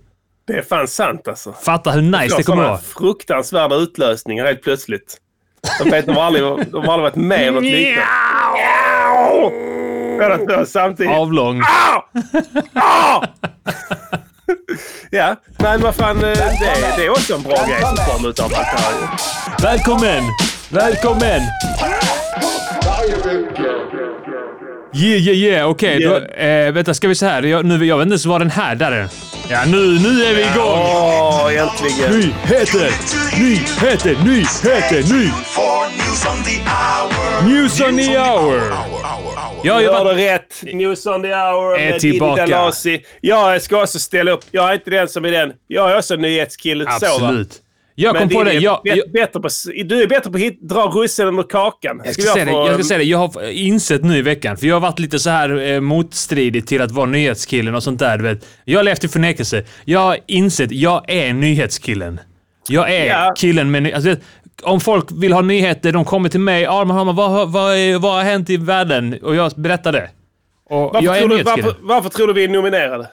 Det 0.51 0.57
är 0.57 0.61
fan 0.61 0.87
sant 0.87 1.27
alltså. 1.27 1.53
Fatta 1.63 1.91
hur 1.91 2.01
nice 2.01 2.37
det 2.37 2.43
kommer 2.43 2.63
vara. 2.63 2.77
fruktansvärda 2.77 3.75
utlösningar 3.75 4.45
helt 4.45 4.61
plötsligt. 4.63 5.17
De 5.83 5.89
vet, 5.89 6.05
de 6.05 6.15
har 6.15 6.23
aldrig, 6.23 6.43
de 6.43 6.85
har 6.85 6.93
aldrig 6.93 7.01
varit 7.01 7.15
med 7.15 7.49
om 7.49 7.55
något 7.55 7.63
liknande. 7.63 8.03
Båda 10.47 10.65
samtidigt. 10.65 11.11
Avlång. 11.11 11.61
Ja, 15.09 15.35
men 15.57 15.81
vad 15.81 15.95
fan, 15.95 16.17
eh, 16.17 16.21
det, 16.23 16.93
det 16.97 17.05
är 17.05 17.09
också 17.09 17.33
en 17.35 17.41
bra 17.41 17.65
grej 17.67 17.81
som 17.81 17.97
kommer 18.15 18.29
utav 18.29 18.45
allt 18.45 18.53
det 18.53 18.81
här. 18.81 18.93
ju. 18.93 19.07
Välkommen! 19.63 20.23
Välkommen! 20.69 21.41
Yeah, 24.93 25.19
yeah, 25.21 25.37
yeah. 25.37 25.69
Okej, 25.69 26.01
Yeah. 26.01 26.21
då... 26.21 26.27
Eh, 26.27 26.71
vänta, 26.71 26.93
ska 26.93 27.07
vi 27.07 27.15
se 27.15 27.25
här. 27.25 27.43
Jag, 27.43 27.65
nu, 27.65 27.85
jag 27.85 27.97
vet 27.97 28.05
inte 28.05 28.11
ens 28.13 28.25
var 28.25 28.39
den 28.39 28.49
här. 28.49 28.75
Där 28.75 28.91
är 28.91 28.99
den. 28.99 29.09
Ja, 29.51 29.65
nu, 29.65 29.99
nu 29.99 30.23
är 30.23 30.35
vi 30.35 30.41
igång! 30.41 30.79
Åh, 30.79 31.55
äntligen. 31.55 32.19
Nyheter! 32.19 32.91
Nyheter! 33.39 34.15
Nyheter! 34.25 35.13
Ny! 35.13 35.31
News 37.53 37.81
on 37.81 37.97
the 37.97 38.17
hour! 38.17 38.73
Jag 39.63 39.73
hörde 39.73 40.03
var... 40.03 40.13
rätt. 40.13 40.63
News 40.63 41.05
on 41.05 41.21
the 41.21 41.33
hour 41.33 41.79
Är 41.79 41.99
tillbaka. 41.99 42.71
Jag 43.21 43.61
ska 43.61 43.81
också 43.81 43.99
ställa 43.99 44.31
upp. 44.31 44.45
Jag 44.51 44.69
är 44.69 44.73
inte 44.73 44.89
den 44.89 45.07
som 45.07 45.25
är 45.25 45.31
den. 45.31 45.53
Jag 45.67 45.91
är 45.91 45.97
också 45.97 46.15
nyhetskille. 46.15 46.85
Så? 46.85 47.05
Absolut. 47.05 47.61
Jag 47.95 48.15
kom 48.15 48.19
Men 48.27 48.29
på 48.37 48.43
det. 48.43 48.51
Är 48.51 48.59
Jag, 48.61 48.79
jag, 48.83 49.11
bättre 49.13 49.39
på, 49.39 49.49
du 49.85 50.01
är 50.03 50.07
bättre 50.07 50.31
på 50.31 50.37
att 50.37 50.69
dra 50.69 50.81
russinen 51.01 51.39
ur 51.39 51.43
kakan. 51.43 52.01
jag, 52.05 52.13
ska 52.13 52.23
säga 52.33 52.45
det, 52.45 52.51
jag 52.51 52.73
ska 52.73 52.83
säga 52.83 52.97
det. 52.97 53.03
Jag 53.03 53.17
har 53.17 53.49
insett 53.51 54.03
nu 54.03 54.17
i 54.17 54.21
veckan, 54.21 54.57
för 54.57 54.67
jag 54.67 54.75
har 54.75 54.79
varit 54.79 54.99
lite 54.99 55.19
så 55.19 55.29
här 55.29 55.71
eh, 55.71 55.79
motstridig 55.79 56.67
till 56.67 56.81
att 56.81 56.91
vara 56.91 57.05
nyhetskillen 57.05 57.75
och 57.75 57.83
sånt 57.83 57.99
där. 57.99 58.17
Du 58.17 58.23
vet. 58.23 58.45
Jag 58.65 58.79
har 58.79 58.83
levt 58.83 59.03
i 59.03 59.07
förnekelse. 59.07 59.63
Jag 59.85 59.99
har 59.99 60.17
insett, 60.27 60.71
jag 60.71 61.11
är 61.11 61.33
nyhetskillen. 61.33 62.19
Jag 62.67 62.93
är 62.95 63.05
Ja. 63.05 63.33
killen 63.37 63.71
med... 63.71 63.93
Alltså, 63.93 64.15
om 64.63 64.79
folk 64.79 65.05
vill 65.11 65.33
ha 65.33 65.41
nyheter, 65.41 65.91
de 65.91 66.05
kommer 66.05 66.29
till 66.29 66.39
mig. 66.39 66.65
Arman, 66.65 66.97
Arman, 66.97 67.15
vad, 67.15 67.51
vad, 67.51 67.75
är- 67.77 67.99
vad 67.99 68.13
har 68.13 68.23
hänt 68.23 68.49
i 68.49 68.57
världen? 68.57 69.17
Och 69.21 69.35
jag 69.35 69.51
berättar 69.55 69.91
det. 69.91 70.09
Och 70.69 70.79
varför, 70.93 71.05
jag 71.05 71.17
är 71.17 71.19
tror 71.21 71.37
du, 71.37 71.43
varför, 71.43 71.75
varför 71.81 72.09
tror 72.09 72.27
du 72.27 72.33
vi 72.33 72.43
är 72.43 72.47
nominerade? 72.47 73.07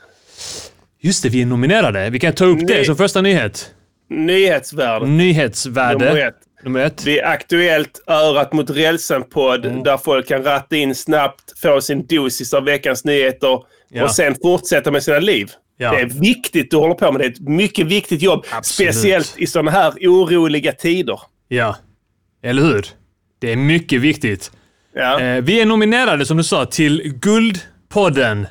Just 1.00 1.22
det, 1.22 1.28
vi 1.28 1.42
är 1.42 1.46
nominerade. 1.46 2.10
Vi 2.10 2.18
kan 2.18 2.32
ta 2.32 2.44
upp 2.44 2.58
det 2.58 2.74
Nej. 2.74 2.84
som 2.84 2.96
första 2.96 3.20
nyhet. 3.20 3.70
Nyhetsvärdet. 4.10 5.08
Nyhetsvärde. 5.08 6.04
Nummer 6.04 6.26
ett. 6.28 6.34
Nummer 6.64 6.80
ett. 6.80 7.04
Det 7.04 7.20
är 7.20 7.26
Aktuellt 7.26 8.00
Örat 8.06 8.52
mot 8.52 8.70
rälsen-podd 8.70 9.66
Mm. 9.66 9.82
där 9.82 9.96
folk 9.96 10.28
kan 10.28 10.42
ratta 10.44 10.76
in 10.76 10.94
snabbt, 10.94 11.58
få 11.58 11.80
sin 11.80 12.06
dosis 12.06 12.54
av 12.54 12.64
veckans 12.64 13.04
nyheter 13.04 13.62
Ja. 13.90 14.04
och 14.04 14.10
sen 14.10 14.34
fortsätta 14.42 14.90
med 14.90 15.02
sina 15.02 15.18
liv. 15.18 15.50
Ja. 15.76 15.90
Det 15.90 16.00
är 16.00 16.06
viktigt 16.06 16.70
du 16.70 16.76
håller 16.76 16.94
på 16.94 17.12
med. 17.12 17.20
Det 17.20 17.24
är 17.24 17.30
ett 17.30 17.40
mycket 17.48 17.86
viktigt 17.86 18.22
jobb. 18.22 18.44
Absolut. 18.52 18.94
Speciellt 18.94 19.34
i 19.38 19.46
sådana 19.46 19.70
här 19.70 19.90
oroliga 19.90 20.72
tider. 20.72 21.20
Ja. 21.48 21.76
Eller 22.42 22.62
hur? 22.62 22.86
Det 23.40 23.52
är 23.52 23.56
mycket 23.56 24.00
viktigt. 24.00 24.52
Ja. 24.94 25.20
Eh, 25.20 25.42
vi 25.42 25.60
är 25.60 25.66
nominerade, 25.66 26.26
som 26.26 26.36
du 26.36 26.44
sa, 26.44 26.64
till 26.66 27.02
Guldpodden. 27.20 28.46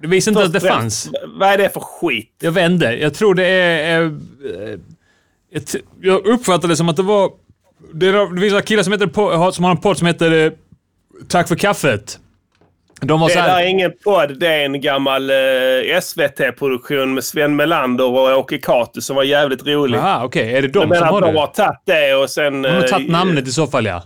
Du 0.00 0.08
visste 0.08 0.30
inte 0.30 0.42
att 0.42 0.52
det 0.52 0.60
fanns. 0.60 1.10
Vad 1.26 1.48
är 1.48 1.58
det 1.58 1.68
för 1.72 1.80
skit? 1.80 2.34
Jag 2.40 2.52
inte. 2.66 2.84
Jag 2.84 3.14
tror 3.14 3.34
det 3.34 3.46
är... 3.46 4.00
Eh, 4.02 4.06
eh, 4.06 4.78
ett, 5.52 5.74
jag 6.00 6.26
uppfattade 6.26 6.72
det 6.72 6.76
som 6.76 6.88
att 6.88 6.96
det 6.96 7.02
var... 7.02 7.30
Det 7.94 8.06
är 8.08 8.40
vissa 8.40 8.62
killar 8.62 8.82
som, 8.82 8.92
heter, 8.92 9.50
som 9.50 9.64
har 9.64 9.70
en 9.70 9.76
podd 9.76 9.98
som 9.98 10.06
heter 10.06 10.46
eh, 10.46 10.52
Tack 11.28 11.48
för 11.48 11.56
kaffet. 11.56 12.18
De 13.00 13.20
var 13.20 13.28
Det 13.28 13.34
där 13.34 13.60
är 13.60 13.66
ingen 13.66 13.92
podd. 14.04 14.40
Det 14.40 14.46
är 14.46 14.64
en 14.64 14.80
gammal 14.80 15.30
eh, 15.30 16.00
SVT-produktion 16.02 17.14
med 17.14 17.24
Sven 17.24 17.56
Melander 17.56 18.04
och 18.04 18.38
Åke 18.38 18.58
Cato 18.58 19.00
som 19.00 19.16
var 19.16 19.22
jävligt 19.22 19.66
rolig. 19.66 19.98
Aha, 19.98 20.24
okej. 20.24 20.54
Är 20.56 20.62
det 20.62 20.68
Jag 20.68 20.72
de 20.72 20.80
som 20.80 20.88
menar 20.88 21.06
har 21.06 21.18
att 21.18 21.24
de 21.24 21.32
det? 21.34 21.40
har 21.40 21.46
tagit 21.46 21.80
det 21.84 22.14
och 22.14 22.30
sen... 22.30 22.62
De 22.62 22.68
har 22.68 22.82
eh, 22.84 22.88
tagit 22.90 23.10
namnet 23.10 23.48
i 23.48 23.52
så 23.52 23.66
fall, 23.66 23.86
ja. 23.86 24.02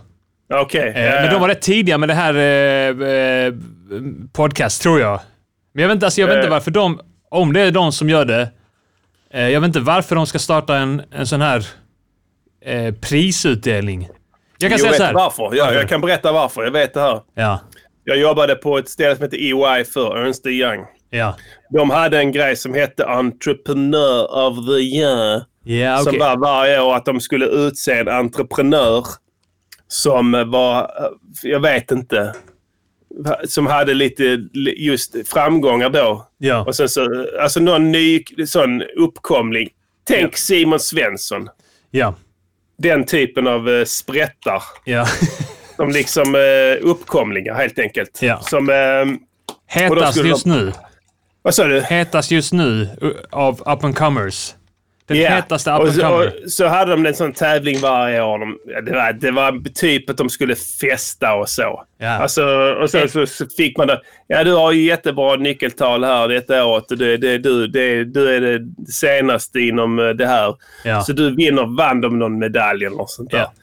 Okej. 0.53 0.93
Eh, 0.95 1.05
ja, 1.05 1.21
Men 1.21 1.33
de 1.33 1.41
var 1.41 1.47
rätt 1.47 1.61
tidiga 1.61 1.97
med 1.97 2.09
det 2.09 2.13
här 2.15 2.33
eh, 2.35 3.09
eh, 3.47 3.53
podcast, 4.33 4.81
tror 4.81 4.99
jag. 4.99 5.19
Men 5.73 5.81
jag 5.81 5.87
vet 5.89 5.95
inte, 5.95 6.05
alltså, 6.05 6.21
jag 6.21 6.27
vet 6.27 6.35
inte 6.35 6.47
Eh. 6.47 6.51
varför 6.51 6.71
de... 6.71 6.99
Om 7.29 7.53
det 7.53 7.61
är 7.61 7.71
de 7.71 7.91
som 7.91 8.09
gör 8.09 8.25
det. 8.25 8.51
Eh, 9.33 9.49
jag 9.49 9.61
vet 9.61 9.67
inte 9.67 9.79
varför 9.79 10.15
de 10.15 10.27
ska 10.27 10.39
starta 10.39 10.77
en, 10.77 11.01
en 11.11 11.27
sån 11.27 11.41
här 11.41 11.65
eh, 12.65 12.93
prisutdelning. 12.95 14.09
Jag 14.57 14.69
kan 14.71 14.79
Jo, 14.79 14.85
säga 14.85 14.93
så 14.97 15.03
här. 15.03 15.13
varför? 15.13 15.49
Ja, 15.55 15.73
jag 15.73 15.89
kan 15.89 16.01
berätta 16.01 16.31
varför. 16.31 16.63
Jag 16.63 16.71
vet 16.71 16.93
det 16.93 17.01
här. 17.01 17.21
Ja, 17.35 17.59
Jag 18.03 18.17
jobbade 18.17 18.55
på 18.55 18.77
ett 18.77 18.89
ställe 18.89 19.15
som 19.15 19.23
heter 19.23 19.37
EY 19.37 19.83
för 19.83 20.17
Ernst 20.17 20.47
Young. 20.47 20.85
ja. 21.09 21.35
De 21.69 21.89
hade 21.89 22.17
en 22.19 22.31
grej 22.31 22.55
som 22.55 22.73
hette 22.73 23.05
Entrepreneur 23.07 24.35
of 24.47 24.65
the 24.67 24.71
Year. 24.81 25.43
Ja, 25.63 25.97
Som 25.97 26.07
okej. 26.07 26.19
var 26.19 26.37
varje 26.37 26.81
år 26.81 26.95
att 26.95 27.05
de 27.05 27.19
skulle 27.19 27.45
utse 27.45 27.91
en 27.99 28.07
entreprenör 28.09 29.05
som 29.87 30.31
var, 30.51 30.91
jag 31.43 31.59
vet 31.59 31.91
inte, 31.91 32.33
som 33.47 33.67
hade 33.67 33.93
lite 33.93 34.39
just 34.77 35.15
framgångar 35.29 35.89
då. 35.89 36.27
Ja, 36.37 36.63
Och 36.67 36.75
sen 36.75 36.89
så, 36.89 37.27
alltså 37.41 37.59
någon 37.59 37.91
ny 37.91 38.23
sån 38.47 38.81
uppkomling. 38.81 39.69
Tänk 40.07 40.37
Simon 40.37 40.79
Svensson. 40.79 41.49
ja, 41.91 42.15
Den 42.77 43.05
typen 43.05 43.47
av 43.47 43.67
uh, 43.69 43.85
sprättar. 43.85 44.63
ja. 44.85 45.07
Som 45.75 45.89
liksom 45.89 46.35
uh, 46.35 46.41
uppkomlingar 46.91 47.55
helt 47.55 47.79
enkelt. 47.79 48.19
Ja. 48.21 48.39
Som, 48.41 48.69
Hetast 49.67 50.11
skulle 50.13 50.29
just 50.29 50.43
de- 50.43 50.49
nu. 50.49 50.71
vad 51.41 51.55
sa 51.55 51.63
du? 51.63 51.81
Hetast 51.81 52.31
just 52.31 52.53
nu 52.53 52.89
uh, 53.03 53.11
av 53.31 53.61
up 53.61 53.83
and 53.83 53.95
comers. 53.97 54.55
Den 55.07 55.17
Ja. 55.17 55.29
hetaste 55.29 55.71
up 55.71 55.93
så, 55.93 56.07
och 56.07 56.51
så 56.51 56.67
hade 56.67 56.91
de 56.91 57.05
en 57.05 57.13
sån 57.15 57.33
tävling 57.33 57.79
varje 57.81 58.21
år. 58.21 58.39
De, 58.39 58.57
ja, 58.65 58.81
det, 58.81 58.91
var, 58.91 59.13
det 59.13 59.31
var 59.31 59.73
typ 59.73 60.09
att 60.09 60.17
de 60.17 60.29
skulle 60.29 60.55
festa 60.55 61.33
och 61.33 61.49
så. 61.49 61.83
Ja. 61.97 62.09
Alltså, 62.09 62.43
och 62.81 62.89
så, 62.89 63.07
så, 63.07 63.25
så 63.25 63.45
fick 63.57 63.77
man 63.77 63.87
det. 63.87 64.01
Ja, 64.27 64.43
du 64.43 64.53
har 64.53 64.71
ju 64.71 64.81
jättebra 64.81 65.35
nyckeltal 65.35 66.03
här 66.03 66.27
detta 66.27 66.65
året. 66.65 66.85
Det, 66.89 67.17
det, 67.17 67.37
du, 67.37 67.67
det, 67.67 68.03
du 68.03 68.29
är 68.35 68.41
det 68.41 68.91
senaste 68.91 69.59
inom 69.59 69.99
eh, 69.99 70.09
det 70.09 70.27
här. 70.27 70.55
Ja. 70.83 71.01
Så 71.01 71.13
du 71.13 71.35
vinner, 71.35 71.77
vann 71.77 72.01
de 72.01 72.19
någon 72.19 72.39
medalj 72.39 72.85
eller 72.85 72.97
något 72.97 73.11
sånt 73.11 73.31
där. 73.31 73.37
Ja. 73.37 73.53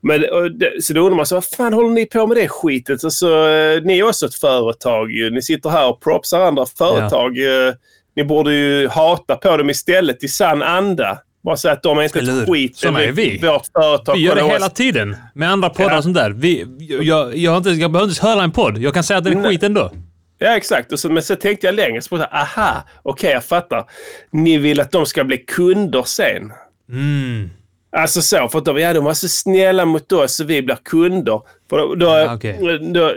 Men, 0.00 0.24
och 0.32 0.50
det, 0.52 0.84
så 0.84 0.92
då 0.92 1.00
undrar 1.00 1.16
man 1.16 1.26
så, 1.26 1.34
vad 1.34 1.44
fan 1.44 1.72
håller 1.72 1.90
ni 1.90 2.06
på 2.06 2.26
med 2.26 2.36
det 2.36 2.48
skitet? 2.48 3.04
Alltså, 3.04 3.26
eh, 3.48 3.82
ni 3.82 3.98
är 3.98 4.08
också 4.08 4.26
ett 4.26 4.34
företag 4.34 5.12
ju. 5.12 5.30
Ni 5.30 5.42
sitter 5.42 5.70
här 5.70 5.88
och 5.88 6.00
propsar 6.02 6.40
andra 6.40 6.66
företag. 6.66 7.38
Eh, 7.38 7.74
Ni 8.16 8.24
borde 8.24 8.54
ju 8.54 8.88
hata 8.88 9.36
på 9.36 9.56
dem 9.56 9.70
istället 9.70 10.24
i 10.24 10.28
sann 10.28 10.62
anda. 10.62 11.18
Bara 11.44 11.56
säga 11.56 11.72
att 11.74 11.82
de 11.82 11.98
är 11.98 12.02
inte 12.02 12.18
ett 12.18 12.48
skit. 12.48 12.76
Som 12.76 12.96
är 12.96 13.12
vi. 13.12 13.38
Vårt 13.38 13.66
företag. 13.72 14.14
Vi 14.14 14.20
gör 14.20 14.34
det 14.34 14.44
hela 14.44 14.68
tiden. 14.68 15.16
Med 15.34 15.50
andra 15.50 15.70
poddar 15.70 15.90
Ja. 15.90 15.98
och 15.98 16.02
sånt 16.04 16.16
där. 16.16 16.30
Vi, 16.30 16.66
jag, 16.78 17.36
jag, 17.36 17.50
har 17.50 17.58
inte, 17.58 17.70
jag 17.70 17.92
behöver 17.92 18.10
inte 18.10 18.26
höra 18.26 18.42
en 18.42 18.52
podd. 18.52 18.78
Jag 18.78 18.94
kan 18.94 19.04
säga 19.04 19.18
att 19.18 19.24
den 19.24 19.32
är 19.32 19.42
Nej. 19.42 19.50
skit 19.50 19.62
ändå. 19.62 19.90
Ja, 20.38 20.56
exakt. 20.56 20.92
Och 20.92 21.00
så, 21.00 21.10
men 21.10 21.22
så 21.22 21.36
tänkte 21.36 21.66
jag 21.66 21.74
längre. 21.74 22.02
Så, 22.02 22.16
bara, 22.16 22.26
aha, 22.26 22.84
okej, 23.02 23.30
jag 23.30 23.44
fattar. 23.44 23.84
Ni 24.32 24.58
vill 24.58 24.80
att 24.80 24.90
de 24.92 25.06
ska 25.06 25.24
bli 25.24 25.38
kunder 25.38 26.02
sen. 26.02 26.52
Mm. 26.90 27.50
Alltså 27.96 28.22
så, 28.22 28.48
för 28.48 28.58
att 28.58 28.64
de, 28.64 28.78
ja, 28.78 28.92
de 28.92 29.04
var 29.04 29.14
så 29.14 29.28
snälla 29.28 29.84
mot 29.84 30.12
oss 30.12 30.36
så 30.36 30.44
vi 30.44 30.62
blir 30.62 30.76
kunder. 30.84 31.40
För 31.70 31.96
då, 31.96 32.06
Ja, 32.06 32.34
okej. 32.34 32.80
då, 32.94 33.12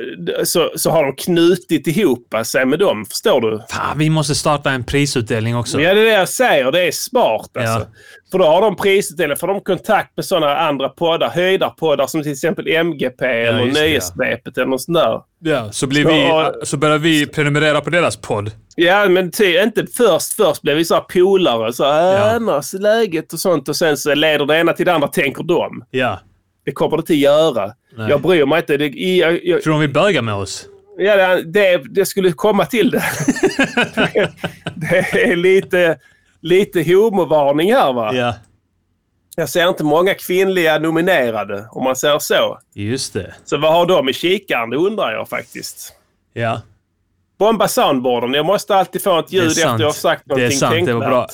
så, 0.46 0.72
så 0.76 0.90
har 0.92 1.04
de 1.04 1.16
knutit 1.16 1.88
ihop 1.88 2.36
sig 2.46 2.66
med 2.66 2.80
dem, 2.80 3.06
förstår 3.06 3.42
du? 3.42 3.62
Fan, 3.70 3.98
vi 3.98 4.10
måste 4.10 4.36
starta 4.36 4.72
en 4.72 4.84
prisutdelning 4.84 5.56
också. 5.56 5.82
Ja, 5.82 5.94
det 5.94 6.02
är 6.02 6.06
det 6.06 6.12
jag 6.12 6.30
säger. 6.30 6.72
Det 6.72 6.88
är 6.88 6.92
smart 6.92 7.50
alltså. 7.58 7.72
Ja. 7.80 7.86
För 8.32 8.40
då 8.40 8.46
har 8.46 8.62
de 8.62 8.76
prisutdelning, 8.76 9.38
får 9.38 9.48
de 9.48 9.62
kontakt 9.62 10.18
med 10.18 10.26
sådana 10.26 10.58
andra 10.58 10.90
poddar, 10.90 11.30
höjdarpoddar 11.30 12.08
som 12.08 12.24
till 12.24 12.32
exempel 12.32 12.68
MGP 12.68 13.26
eller 13.26 13.60
just 13.66 13.76
det, 13.76 13.80
ja. 13.82 13.86
Nöjesvepet 13.88 14.58
eller 14.58 14.68
något 14.68 14.82
sånt 14.82 14.98
där. 14.98 15.22
Ja, 15.40 15.72
så, 15.72 15.88
blir 15.88 16.04
Så- 16.04 16.10
vi, 16.60 16.66
så 16.66 16.78
börjar 16.78 16.98
vi 16.98 17.26
prenumerera 17.28 17.82
på 17.82 17.90
deras 17.90 18.18
podd. 18.18 18.52
Ja, 18.76 19.10
men 19.10 19.32
ty, 19.32 19.60
inte 19.60 19.86
först. 19.98 20.34
Först 20.34 20.62
blev 20.62 20.78
vi 20.78 20.86
så 20.86 20.94
här 20.94 21.02
polare. 21.02 21.74
Så 21.74 21.84
här, 21.86 22.04
Ja. 22.14 22.18
ja. 22.20 22.32
annars 22.36 22.74
läget 22.74 23.34
och 23.34 23.40
sånt. 23.40 23.70
Och 23.70 23.76
sen 23.76 23.98
så 23.98 24.14
leder 24.16 24.46
det 24.46 24.58
ena 24.58 24.74
till 24.74 24.86
det 24.86 24.94
andra, 24.94 25.08
tänker 25.08 25.44
de. 25.44 25.84
Ja. 25.92 26.20
Det 26.66 26.72
kommer 26.72 26.98
det 26.98 27.02
inte 27.02 27.16
göra. 27.16 27.72
Nej. 27.98 28.10
Jag 28.10 28.22
bryr 28.22 28.46
mig 28.46 28.60
inte. 28.60 28.78
Det, 28.78 28.88
jag, 28.88 29.46
jag, 29.46 29.62
Tror 29.62 29.74
de 29.74 29.80
vill 29.82 29.94
böga 29.94 30.22
med 30.22 30.34
oss? 30.34 30.66
ja, 30.98 31.16
det, 31.16 31.44
det, 31.44 31.84
det 31.90 32.06
skulle 32.06 32.32
komma 32.32 32.66
till 32.66 32.92
det. 32.92 33.04
det 34.76 35.24
är 35.24 35.36
lite, 35.36 35.98
lite 36.42 36.94
homovarning 36.94 37.74
här 37.74 37.94
va? 37.94 38.12
Ja. 38.16 38.34
Jag 39.36 39.50
ser 39.50 39.70
inte 39.70 39.84
många 39.84 40.14
kvinnliga 40.14 40.80
nominerade, 40.80 41.66
om 41.72 41.84
man 41.84 41.96
säger 41.96 42.20
så. 42.20 42.60
Just 42.74 43.14
det. 43.14 43.34
Så 43.46 43.58
vad 43.58 43.74
har 43.74 43.86
de 43.86 44.10
i 44.10 44.14
kikaren? 44.14 44.70
Det 44.70 44.78
undrar 44.78 45.12
jag 45.12 45.30
faktiskt. 45.30 45.94
Ja. 46.34 46.62
Bomba 47.40 47.68
soundboarden. 47.68 48.34
Jag 48.34 48.46
måste 48.46 48.76
alltid 48.76 49.04
få 49.04 49.20
ett 49.20 49.28
Det 49.28 49.36
ljud 49.36 49.48
efter 49.48 49.62
jag 49.62 49.80
har 49.80 49.92
sagt 49.92 50.24
Det 50.26 50.34
är 50.34 50.38
någonting 50.38 50.58
sant. 50.60 50.86
Det 50.86 50.94
var 50.94 51.08
bra. 51.08 51.28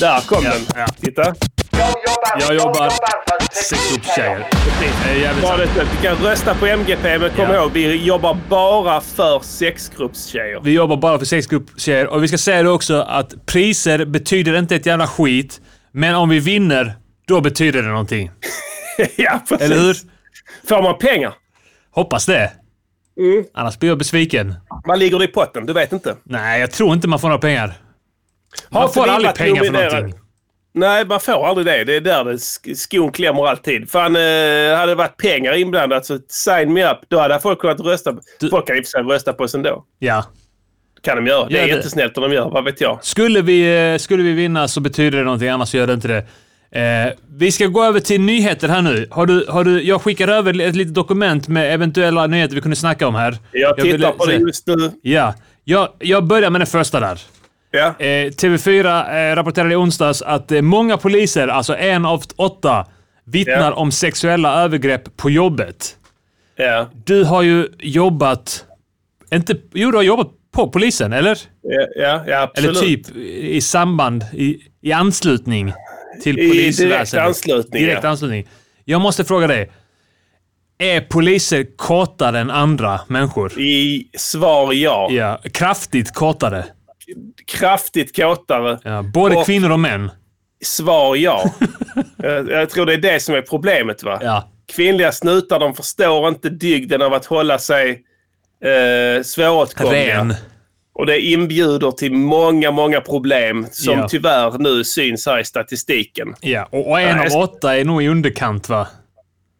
Där 0.00 0.20
kom 0.20 0.44
Ja, 0.44 0.50
den. 0.50 0.60
ja. 0.76 0.86
Titta. 1.00 1.34
Jag 2.40 2.54
jobbar 2.54 2.88
sexgruppstjejer. 2.90 3.24
Det 3.26 3.31
Bara 5.42 5.56
sant. 5.56 5.70
det, 5.74 5.86
du 5.96 6.02
kan 6.02 6.16
rösta 6.16 6.54
på 6.54 6.66
MGP, 6.66 7.18
men 7.18 7.30
kom 7.30 7.44
Ja. 7.44 7.54
ihåg, 7.56 7.70
vi 7.72 8.04
jobbar 8.04 8.38
bara 8.48 9.00
för 9.00 9.40
sexgruppstjejer. 9.40 10.60
Vi 10.64 10.72
jobbar 10.72 10.96
bara 10.96 11.18
för 11.18 11.26
sexgruppstjejer 11.26 12.06
och 12.06 12.22
vi 12.22 12.28
ska 12.28 12.38
säga 12.38 12.62
det 12.62 12.70
också 12.70 13.00
att 13.02 13.46
priser 13.46 14.04
betyder 14.04 14.58
inte 14.58 14.76
ett 14.76 14.86
jävla 14.86 15.06
skit. 15.06 15.60
Men 15.92 16.14
om 16.14 16.28
vi 16.28 16.38
vinner, 16.40 16.94
då 17.26 17.40
betyder 17.40 17.82
det 17.82 17.88
någonting. 17.88 18.30
ja, 19.16 19.40
precis. 19.48 19.64
Eller 19.66 19.76
hur? 19.82 19.96
Får 20.68 20.82
man 20.82 20.98
pengar? 20.98 21.34
Hoppas 21.90 22.26
det. 22.26 22.52
Mm. 23.18 23.44
Annars 23.54 23.78
blir 23.78 23.88
jag 23.90 23.98
besviken. 23.98 24.54
Vad 24.84 24.98
ligger 24.98 25.18
det 25.18 25.24
i 25.24 25.28
potten? 25.28 25.66
Du 25.66 25.72
vet 25.72 25.92
inte. 25.92 26.16
Nej, 26.24 26.60
jag 26.60 26.70
tror 26.70 26.92
inte 26.92 27.08
man 27.08 27.18
får 27.18 27.28
några 27.28 27.40
pengar. 27.40 27.74
Man 28.68 28.82
inte 28.82 28.94
får 28.94 29.08
aldrig 29.08 29.34
pengar 29.34 29.64
för 29.64 29.72
någonting. 29.72 30.20
Nej, 30.74 31.04
man 31.06 31.20
får 31.20 31.46
aldrig 31.48 31.66
det. 31.66 31.84
Det 31.84 31.96
är 31.96 32.00
där 32.00 32.24
det 32.24 32.32
sk- 32.32 32.74
skon 32.74 33.12
klämmer 33.12 33.46
alltid. 33.46 33.90
Fan, 33.90 34.16
eh, 34.16 34.20
hade 34.76 34.86
det 34.86 34.94
varit 34.94 35.16
pengar 35.16 35.52
inblandat 35.56 36.06
så 36.06 36.18
sign 36.28 36.72
me 36.72 36.90
up. 36.90 36.98
Då 37.08 37.18
hade 37.18 37.40
folk 37.40 37.58
kunnat 37.58 37.80
rösta. 37.80 38.12
Du- 38.40 38.48
Folk 38.50 38.66
kan 38.66 38.76
i 38.76 38.80
och 38.80 38.84
för 38.84 38.90
sig 38.90 39.02
rösta 39.02 39.32
på 39.32 39.44
oss 39.44 39.54
ändå. 39.54 39.84
Ja. 39.98 40.24
kan 41.02 41.16
de 41.16 41.26
göra. 41.26 41.48
Det 41.48 41.58
är 41.58 41.66
det. 41.66 41.68
jättesnällt 41.74 42.16
om 42.18 42.22
de 42.22 42.32
gör. 42.32 42.50
Vad 42.50 42.64
vet 42.64 42.80
jag? 42.80 42.98
Skulle 43.04 43.42
vi, 43.42 43.92
eh, 43.92 43.98
skulle 43.98 44.22
vi 44.22 44.32
vinna 44.32 44.68
så 44.68 44.80
betyder 44.80 45.18
det 45.18 45.24
någonting, 45.24 45.48
annars 45.48 45.74
gör 45.74 45.86
det 45.86 45.92
inte 45.92 46.08
det. 46.08 46.24
Eh, 46.80 47.12
vi 47.38 47.52
ska 47.52 47.66
gå 47.66 47.84
över 47.84 48.00
till 48.00 48.20
nyheter 48.20 48.68
här 48.68 48.82
nu. 48.82 49.06
Har 49.10 49.26
du, 49.26 49.46
har 49.48 49.64
du, 49.64 49.82
jag 49.82 50.02
skickar 50.02 50.28
över 50.28 50.60
ett 50.60 50.76
litet 50.76 50.94
dokument 50.94 51.48
med 51.48 51.74
eventuella 51.74 52.26
nyheter 52.26 52.54
vi 52.54 52.60
kunde 52.60 52.76
snacka 52.76 53.06
om 53.08 53.14
här. 53.14 53.36
Jag 53.52 53.76
tittar 53.76 53.88
ville 53.92 54.08
på 54.10 54.26
det 54.26 54.34
just 54.36 54.66
nu. 54.66 54.90
Ja. 55.02 55.34
Jag, 55.64 55.88
jag 55.98 56.24
börjar 56.24 56.50
med 56.50 56.60
den 56.60 56.66
första 56.66 57.00
där. 57.00 57.20
Eh, 57.80 58.30
TV4 58.30 59.30
eh, 59.30 59.36
rapporterade 59.36 59.72
i 59.72 59.76
onsdags 59.76 60.22
att 60.22 60.52
eh, 60.52 60.62
många 60.62 60.96
poliser, 60.96 61.48
alltså 61.48 61.76
en 61.76 62.04
av 62.04 62.22
åtta, 62.36 62.86
vittnar 63.24 63.54
Ja. 63.70 63.72
om 63.72 63.92
sexuella 63.92 64.62
övergrepp 64.62 65.16
på 65.16 65.30
jobbet. 65.30 65.96
Ja. 66.56 66.90
Du 67.04 67.24
har 67.24 67.42
ju 67.42 67.68
jobbat... 67.78 68.64
Inte, 69.34 69.56
jo, 69.74 69.90
du 69.90 69.96
har 69.96 70.02
jobbat 70.04 70.28
på 70.54 70.68
polisen, 70.70 71.12
eller? 71.12 71.38
Ja, 71.62 71.86
ja, 71.96 72.24
ja 72.26 72.50
Eller 72.54 72.68
absolut. 72.68 73.06
typ 73.06 73.16
i 73.42 73.60
samband, 73.60 74.24
i, 74.32 74.58
i 74.82 74.92
anslutning 74.92 75.72
till 76.22 76.38
I 76.38 76.48
polisväsendet. 76.48 77.10
direkt 77.12 77.26
anslutning, 77.26 77.82
Direkt 77.82 78.04
anslutning. 78.04 78.48
Jag 78.84 79.00
måste 79.00 79.24
fråga 79.24 79.46
dig. 79.46 79.70
Är 80.78 81.00
poliser 81.00 81.66
kåtare 81.76 82.38
än 82.40 82.50
andra 82.50 83.00
människor? 83.08 83.60
I 83.60 84.08
svar 84.18 84.72
ja. 84.72 85.08
Ja, 85.10 85.40
kraftigt 85.52 86.14
kåtare. 86.14 86.64
Kraftigt 87.46 88.16
kåtare. 88.16 88.78
Ja, 88.84 89.02
både 89.02 89.36
Och- 89.36 89.46
kvinnor 89.46 89.70
och 89.72 89.80
män. 89.80 90.10
Svar 90.64 91.16
ja. 91.16 91.50
jag, 92.16 92.48
jag 92.50 92.70
tror 92.70 92.86
det 92.86 92.92
är 92.92 92.98
det 92.98 93.20
som 93.20 93.34
är 93.34 93.42
problemet 93.42 94.02
va? 94.02 94.18
Ja. 94.22 94.48
Kvinnliga 94.74 95.12
snutar 95.12 95.58
de 95.60 95.74
förstår 95.74 96.28
inte 96.28 96.48
dygden 96.50 97.02
av 97.02 97.14
att 97.14 97.24
hålla 97.26 97.58
sig 97.58 98.02
eh, 98.64 99.22
svåråtkomliga. 99.22 100.18
Ren. 100.18 100.34
Och 100.94 101.06
det 101.06 101.20
inbjuder 101.20 101.90
till 101.90 102.12
många, 102.12 102.70
många 102.70 103.00
problem 103.00 103.66
som 103.70 103.98
Ja. 103.98 104.08
tyvärr 104.08 104.58
nu 104.58 104.84
syns 104.84 105.26
här 105.26 105.38
i 105.40 105.44
statistiken. 105.44 106.34
Ja, 106.40 106.68
och, 106.70 106.90
och 106.90 107.00
en 107.00 107.18
av 107.20 107.40
åtta 107.40 107.76
är 107.76 107.84
nog 107.84 108.02
i 108.02 108.08
underkant 108.08 108.68
va? 108.68 108.88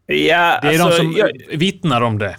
Ja, 0.07 0.15
Det 0.63 0.69
är 0.69 0.69
alltså, 0.69 0.89
de 0.89 0.97
som 0.97 1.15
jag, 1.17 1.57
vittnar 1.59 2.01
om 2.01 2.19
det. 2.19 2.37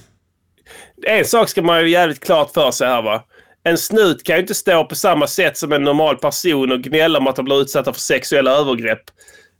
en 1.07 1.25
sak 1.25 1.49
ska 1.49 1.61
man 1.61 1.81
ju 1.81 1.89
jävligt 1.89 2.23
klart 2.25 2.53
för 2.53 2.71
sig 2.71 2.87
här 2.87 3.01
va. 3.01 3.23
En 3.63 3.77
snut 3.77 4.23
kan 4.23 4.35
ju 4.35 4.41
inte 4.41 4.53
stå 4.53 4.85
på 4.85 4.95
samma 4.95 5.27
sätt 5.27 5.57
som 5.57 5.71
en 5.71 5.83
normal 5.83 6.17
person 6.17 6.71
och 6.71 6.81
gnälla 6.81 7.19
om 7.19 7.27
att 7.27 7.35
de 7.35 7.45
blir 7.45 7.61
utsatta 7.61 7.93
för 7.93 7.99
sexuella 7.99 8.51
övergrepp. 8.51 9.03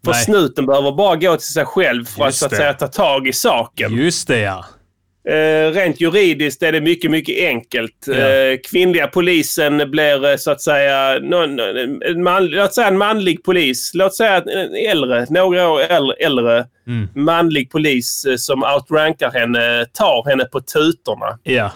För 0.05 0.11
Nej. 0.11 0.23
snuten 0.23 0.65
behöver 0.65 0.91
bara 0.91 1.15
gå 1.15 1.37
till 1.37 1.47
sig 1.53 1.65
själv 1.65 2.05
för 2.05 2.25
att, 2.25 2.35
så 2.35 2.45
att 2.45 2.55
säga 2.55 2.73
ta 2.73 2.87
tag 2.87 3.27
i 3.27 3.33
saken. 3.33 3.95
Just 3.95 4.27
det 4.27 4.39
ja. 4.39 4.65
Eh, 5.29 5.71
rent 5.71 6.01
juridiskt 6.01 6.63
är 6.63 6.71
det 6.71 6.81
mycket, 6.81 7.11
mycket 7.11 7.47
enkelt. 7.47 8.05
Ja. 8.07 8.13
Eh, 8.13 8.57
kvinnliga 8.71 9.07
polisen 9.07 9.91
blir 9.91 10.25
eh, 10.25 10.35
så 10.37 10.51
att 10.51 10.61
säga, 10.61 11.19
någon, 11.19 11.59
en 11.59 12.23
man, 12.23 12.45
låt 12.45 12.73
säga 12.73 12.87
en 12.87 12.97
manlig 12.97 13.43
polis. 13.43 13.91
Låt 13.93 14.15
säga 14.15 14.37
en 14.37 14.75
äldre, 14.75 15.25
några 15.29 15.69
år 15.69 15.81
äldre, 15.81 16.15
äldre 16.19 16.65
Mm. 16.87 17.09
manlig 17.15 17.71
polis 17.71 18.25
eh, 18.25 18.35
som 18.35 18.63
outrankar 18.63 19.31
henne, 19.31 19.85
tar 19.85 20.29
henne 20.29 20.45
på 20.45 20.61
tutorna. 20.61 21.39
Ja. 21.43 21.71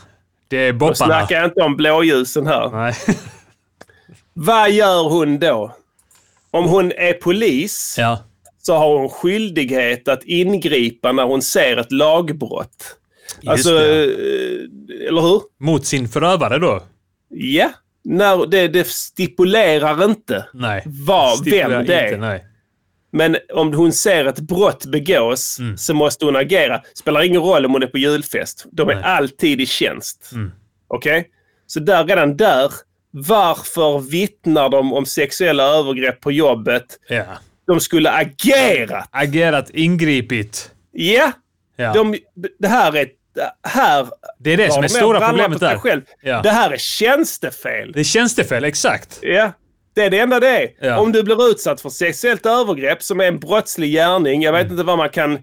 Det 0.48 0.58
är 0.58 0.72
Då 0.74 0.78
bopparna. 0.78 0.96
snackar 0.96 1.36
jag 1.36 1.46
inte 1.46 1.62
om 1.62 1.76
blåljusen 1.78 2.48
här. 2.48 2.70
Nej. 2.70 2.94
Vad 4.34 4.72
gör 4.72 5.04
hon 5.10 5.40
då? 5.40 5.76
Om 6.52 6.66
hon 6.66 6.92
är 6.92 7.14
polis 7.14 7.96
ja. 7.98 8.20
så 8.62 8.76
har 8.76 8.98
hon 8.98 9.10
skyldighet 9.10 10.08
att 10.08 10.24
ingripa 10.24 11.12
när 11.12 11.24
hon 11.24 11.42
ser 11.42 11.78
ett 11.78 11.92
lagbrott. 11.92 12.96
Just 13.42 13.48
Alltså, 13.52 13.72
det. 13.72 14.04
eh, 14.04 15.08
eller 15.08 15.22
hur? 15.22 15.42
Mot 15.60 15.86
sin 15.86 16.10
förövare 16.10 16.60
då? 16.60 16.84
Ja. 17.30 17.70
När 18.04 18.46
det, 18.48 18.68
det 18.68 18.88
stipulerar 18.88 20.06
inte 20.06 20.46
Nej. 20.54 20.84
vad, 20.86 21.38
Stipulerar 21.38 21.70
vem 21.70 21.86
det 21.86 21.94
är. 22.00 22.06
inte, 22.08 22.18
nej. 22.18 22.46
Men 23.12 23.38
om 23.54 23.74
hon 23.74 23.94
ser 23.94 24.26
ett 24.26 24.40
brott 24.40 24.86
begås 24.86 25.60
Mm. 25.60 25.78
så 25.78 25.94
måste 25.94 26.26
hon 26.26 26.36
agera. 26.36 26.82
Spelar 26.96 27.22
ingen 27.24 27.42
roll 27.42 27.66
om 27.66 27.72
hon 27.74 27.84
är 27.84 27.88
på 27.88 27.98
julfest. 27.98 28.66
De 28.72 28.90
är 28.90 28.96
Nej. 28.96 29.04
alltid 29.04 29.62
i 29.62 29.66
tjänst. 29.66 30.30
Mm. 30.34 30.52
Okej? 30.88 31.28
Så 31.68 31.80
där, 31.80 32.04
redan 32.06 32.38
där. 32.38 32.72
Varför 33.12 34.00
vittnar 34.00 34.70
de 34.70 34.94
om 34.94 35.06
sexuella 35.06 35.64
övergrepp 35.64 36.22
på 36.22 36.32
jobbet? 36.32 36.86
Ja. 37.08 37.24
De 37.68 37.80
skulle 37.80 38.12
agera. 38.12 39.06
Agerat, 39.12 39.70
ingripit. 39.70 40.72
Ja. 40.92 41.32
Ja. 41.76 41.94
De, 41.94 42.18
det 42.60 42.68
här 42.68 42.96
är... 42.96 43.08
Här 43.64 44.08
det 44.40 44.54
är 44.54 44.58
det 44.58 44.72
som 44.72 44.84
är 44.84 44.88
stora 44.88 45.28
problemet 45.30 45.60
där. 45.60 45.78
Själv. 45.78 46.02
Ja. 46.22 46.42
Det 46.42 46.50
här 46.50 46.72
är 46.72 46.78
tjänstefel. 46.78 47.92
Det 47.92 48.00
är 48.00 48.04
tjänstefel, 48.04 48.64
exakt. 48.64 49.20
Ja, 49.22 49.52
det 49.98 50.04
är 50.06 50.10
det 50.10 50.20
enda 50.20 50.40
det 50.40 50.48
är. 50.64 50.70
Ja. 50.88 51.00
Om 51.00 51.12
du 51.12 51.24
blir 51.24 51.50
utsatt 51.50 51.82
för 51.82 51.90
sexuellt 51.90 52.46
övergrepp 52.46 53.04
som 53.04 53.20
är 53.20 53.26
en 53.26 53.40
brottslig 53.40 53.92
gärning. 53.92 54.42
Jag 54.42 54.52
vet 54.54 54.62
Mm. 54.62 54.74
inte 54.74 54.84
vad 54.84 54.98
man 54.98 55.10
kan 55.10 55.34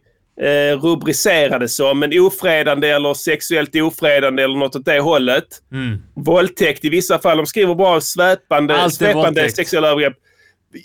eh, 0.41 0.81
rubricera 0.83 1.59
det 1.59 1.69
som. 1.69 1.99
Men 1.99 2.21
ofredande 2.21 2.89
eller 2.89 3.15
sexuellt 3.15 3.77
ofredande 3.77 4.43
eller 4.43 4.57
något 4.57 4.77
åt 4.77 4.85
det 4.85 5.01
hållet. 5.01 5.45
Mm. 5.73 6.03
Våldtäkt 6.17 6.85
i 6.85 6.89
vissa 6.89 7.19
fall. 7.19 7.37
De 7.37 7.47
skriver 7.47 7.75
bara 7.75 8.01
sväpande, 8.01 8.91
svepande 8.91 9.51
sexuella 9.51 9.89
övergrepp. 9.89 10.15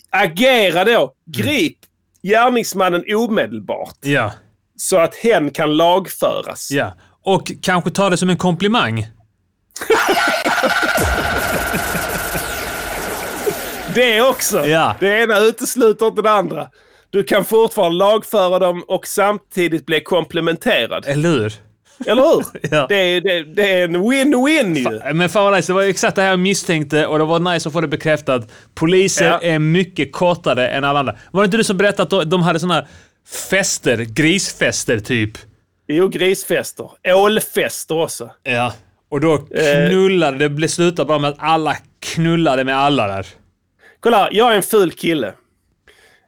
Agera 0.10 0.84
då! 0.86 1.14
Grip 1.26 1.78
gärningsmannen 2.24 3.04
omedelbart. 3.16 3.98
Ja. 4.02 4.32
så 4.78 4.98
att 4.98 5.16
hen 5.16 5.52
kan 5.52 5.78
lagföras. 5.78 6.72
Ja. 6.72 6.94
Och 7.24 7.52
kanske 7.62 7.90
ta 7.92 8.10
det 8.10 8.18
som 8.18 8.30
en 8.30 8.38
komplimang. 8.38 9.08
Det 13.96 14.22
också. 14.22 14.66
Ja. 14.68 14.96
Det 15.00 15.24
ena 15.24 15.40
utesluter 15.40 16.08
inte 16.08 16.22
det 16.22 16.32
andra. 16.32 16.68
Du 17.10 17.24
kan 17.24 17.46
fortfarande 17.46 17.98
lagföra 17.98 18.60
dem 18.60 18.84
och 18.88 19.08
samtidigt 19.08 19.86
bli 19.86 20.02
komplementerad. 20.02 21.06
Eller 21.08 21.30
hur? 21.30 21.54
Eller 22.08 22.22
hur? 22.22 22.44
Ja. 22.72 22.86
det, 22.90 22.96
är, 22.96 23.22
det, 23.22 23.44
det 23.44 23.72
är 23.72 23.84
en 23.84 23.96
win-win 23.98 24.78
ju. 25.08 25.14
Men 25.14 25.30
fan 25.30 25.44
vad 25.44 25.54
nice. 25.54 25.70
Det 25.72 25.76
var 25.76 25.84
exakt 25.84 26.16
det 26.16 26.22
här 26.22 26.30
jag 26.30 26.40
misstänkte 26.40 27.06
och 27.08 27.18
det 27.20 27.26
var 27.26 27.40
nice 27.54 27.70
att 27.70 27.74
få 27.74 27.82
det 27.82 27.88
bekräftat. 27.88 28.52
Poliser 28.76 29.26
Ja. 29.26 29.40
är 29.42 29.60
mycket 29.60 30.12
kortare 30.12 30.68
än 30.70 30.84
alla 30.84 31.00
andra. 31.00 31.16
Var 31.32 31.42
det 31.42 31.46
inte 31.46 31.58
du 31.58 31.64
som 31.64 31.78
berättade 31.78 32.04
att 32.04 32.10
de- 32.10 32.30
de 32.30 32.42
hade 32.42 32.60
såna 32.60 32.86
fester, 33.50 33.98
grisfester 33.98 35.00
typ? 35.00 35.32
Jo, 35.88 36.08
grisfester. 36.08 36.90
Ålfester 37.08 37.98
också. 37.98 38.30
Ja. 38.44 38.74
Och 39.12 39.22
då 39.22 39.38
knullade, 39.38 40.38
det 40.38 40.50
blev 40.50 40.68
slutade 40.68 41.08
bara 41.08 41.20
med 41.20 41.30
att 41.30 41.36
alla 41.40 41.78
knullade 42.00 42.64
med 42.64 42.78
alla 42.78 43.08
där. 43.08 43.26
Kolla 44.00 44.18
här, 44.18 44.30
jag 44.32 44.52
är 44.52 44.56
en 44.56 44.64
ful 44.64 44.92
kille. 44.92 45.34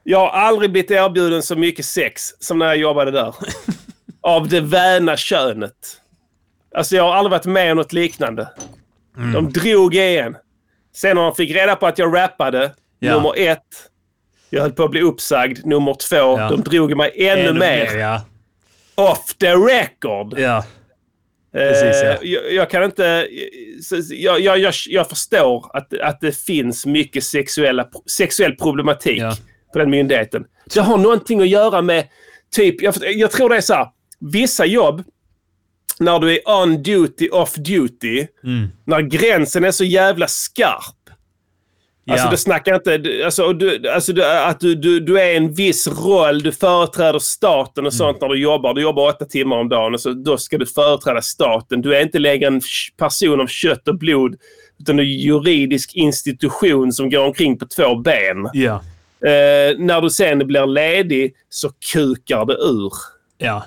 Jag 0.04 0.20
har 0.20 0.30
aldrig 0.30 0.72
blivit 0.72 0.92
erbjuden 0.92 1.44
så 1.44 1.56
mycket 1.56 1.86
sex 1.86 2.30
som 2.40 2.60
när 2.60 2.66
jag 2.66 2.78
jobbade 2.78 3.12
där. 3.12 3.36
Av 4.22 4.48
det 4.50 4.62
väna 4.62 5.18
könet. 5.18 5.74
Alltså 6.76 6.96
jag 6.96 7.04
har 7.04 7.14
aldrig 7.14 7.32
varit 7.32 7.46
med 7.46 7.72
om 7.72 7.78
något 7.78 7.94
liknande. 7.94 8.50
Mm. 9.18 9.34
De 9.34 9.52
drog 9.52 9.96
igen. 9.96 10.36
Sen 10.96 11.16
när 11.16 11.24
de 11.24 11.36
fick 11.36 11.52
reda 11.56 11.76
på 11.76 11.88
att 11.88 11.98
jag 11.98 12.16
rappade, 12.18 12.72
Ja. 13.00 13.14
nummer 13.16 13.34
ett. 13.38 13.60
Jag 14.50 14.62
höll 14.62 14.72
på 14.72 14.84
att 14.84 14.92
bli 14.92 15.02
uppsagd, 15.02 15.66
nummer 15.66 15.94
två. 15.94 16.16
Ja. 16.40 16.50
De 16.50 16.62
drog 16.62 16.98
mig 16.98 17.28
ännu, 17.30 17.54
mer. 17.54 17.98
Ja. 17.98 18.22
Off 18.96 19.34
the 19.34 19.54
record. 19.54 20.40
ja. 20.40 20.66
Precis, 21.54 22.02
ja. 22.04 22.10
Eh, 22.10 22.18
jag, 22.22 22.54
jag 22.54 22.70
kan 22.70 22.84
inte... 22.84 23.28
Jag, 24.10 24.40
jag, 24.40 24.60
jag, 24.60 24.74
jag 24.88 25.10
förstår 25.10 25.72
att, 25.78 26.00
att 26.00 26.22
det 26.22 26.38
finns 26.38 26.86
mycket 26.86 27.24
sexuella, 27.24 27.88
sexuell 28.18 28.56
problematik 28.56 29.20
Ja. 29.20 29.36
på 29.74 29.80
den 29.80 29.90
myndigheten. 29.90 30.46
Det 30.74 30.80
har 30.80 30.98
någonting 30.98 31.42
att 31.42 31.50
göra 31.50 31.82
med 31.82 32.08
typ... 32.52 32.82
Jag, 32.82 32.96
jag 33.02 33.32
tror 33.32 33.50
det 33.50 33.56
är 33.58 33.62
så 33.62 33.74
här. 33.74 33.88
Vissa 34.32 34.66
jobb, 34.66 35.04
när 36.00 36.20
du 36.20 36.32
är 36.32 36.40
on 36.62 36.84
duty, 36.84 37.30
off 37.30 37.56
duty, 37.56 38.28
Mm. 38.44 38.68
när 38.86 39.02
gränsen 39.02 39.64
är 39.64 39.72
så 39.72 39.84
jävla 39.84 40.28
skarp. 40.28 40.96
Alltså 42.10 42.26
Ja. 42.28 42.32
det 42.32 42.38
snackar 42.38 42.76
inte... 42.76 42.98
du- 42.98 43.24
Alltså, 43.24 43.54
du, 43.54 43.90
alltså 43.90 44.14
du, 44.14 44.26
att 44.26 44.60
du, 44.60 44.76
du, 44.76 45.00
du 45.00 45.20
är 45.20 45.36
en 45.38 45.54
viss 45.54 45.88
roll, 45.88 46.42
du 46.42 46.52
företräder 46.52 47.20
staten 47.20 47.86
och 47.86 47.94
sånt 47.94 48.22
när 48.22 48.28
du 48.30 48.40
jobbar. 48.40 48.74
Du 48.74 48.82
jobbar 48.82 49.08
åtta 49.10 49.26
timmar 49.26 49.58
om 49.58 49.70
dagen 49.70 49.94
och 49.94 50.00
så, 50.02 50.10
då 50.14 50.38
ska 50.38 50.58
du 50.58 50.66
företräda 50.66 51.22
staten. 51.22 51.82
Du 51.82 51.96
är 51.96 52.02
inte 52.02 52.20
längre 52.20 52.48
en 52.48 52.62
person 52.98 53.42
av 53.42 53.48
kött 53.48 53.88
och 53.88 53.98
blod. 53.98 54.36
Utan 54.80 54.96
du 54.98 55.04
en 55.04 55.10
juridisk 55.10 55.96
institution 55.96 56.92
som 56.94 57.10
går 57.10 57.26
omkring 57.26 57.58
på 57.60 57.66
två 57.66 57.96
ben. 57.96 58.50
Ja. 58.54 58.82
Eh, 59.26 59.78
när 59.78 60.02
du 60.02 60.10
sen 60.10 60.48
blir 60.48 60.66
ledig 60.68 61.34
så 61.50 61.70
kukar 61.94 62.46
det 62.46 62.54
ur. 62.54 62.92
Ja. 63.38 63.64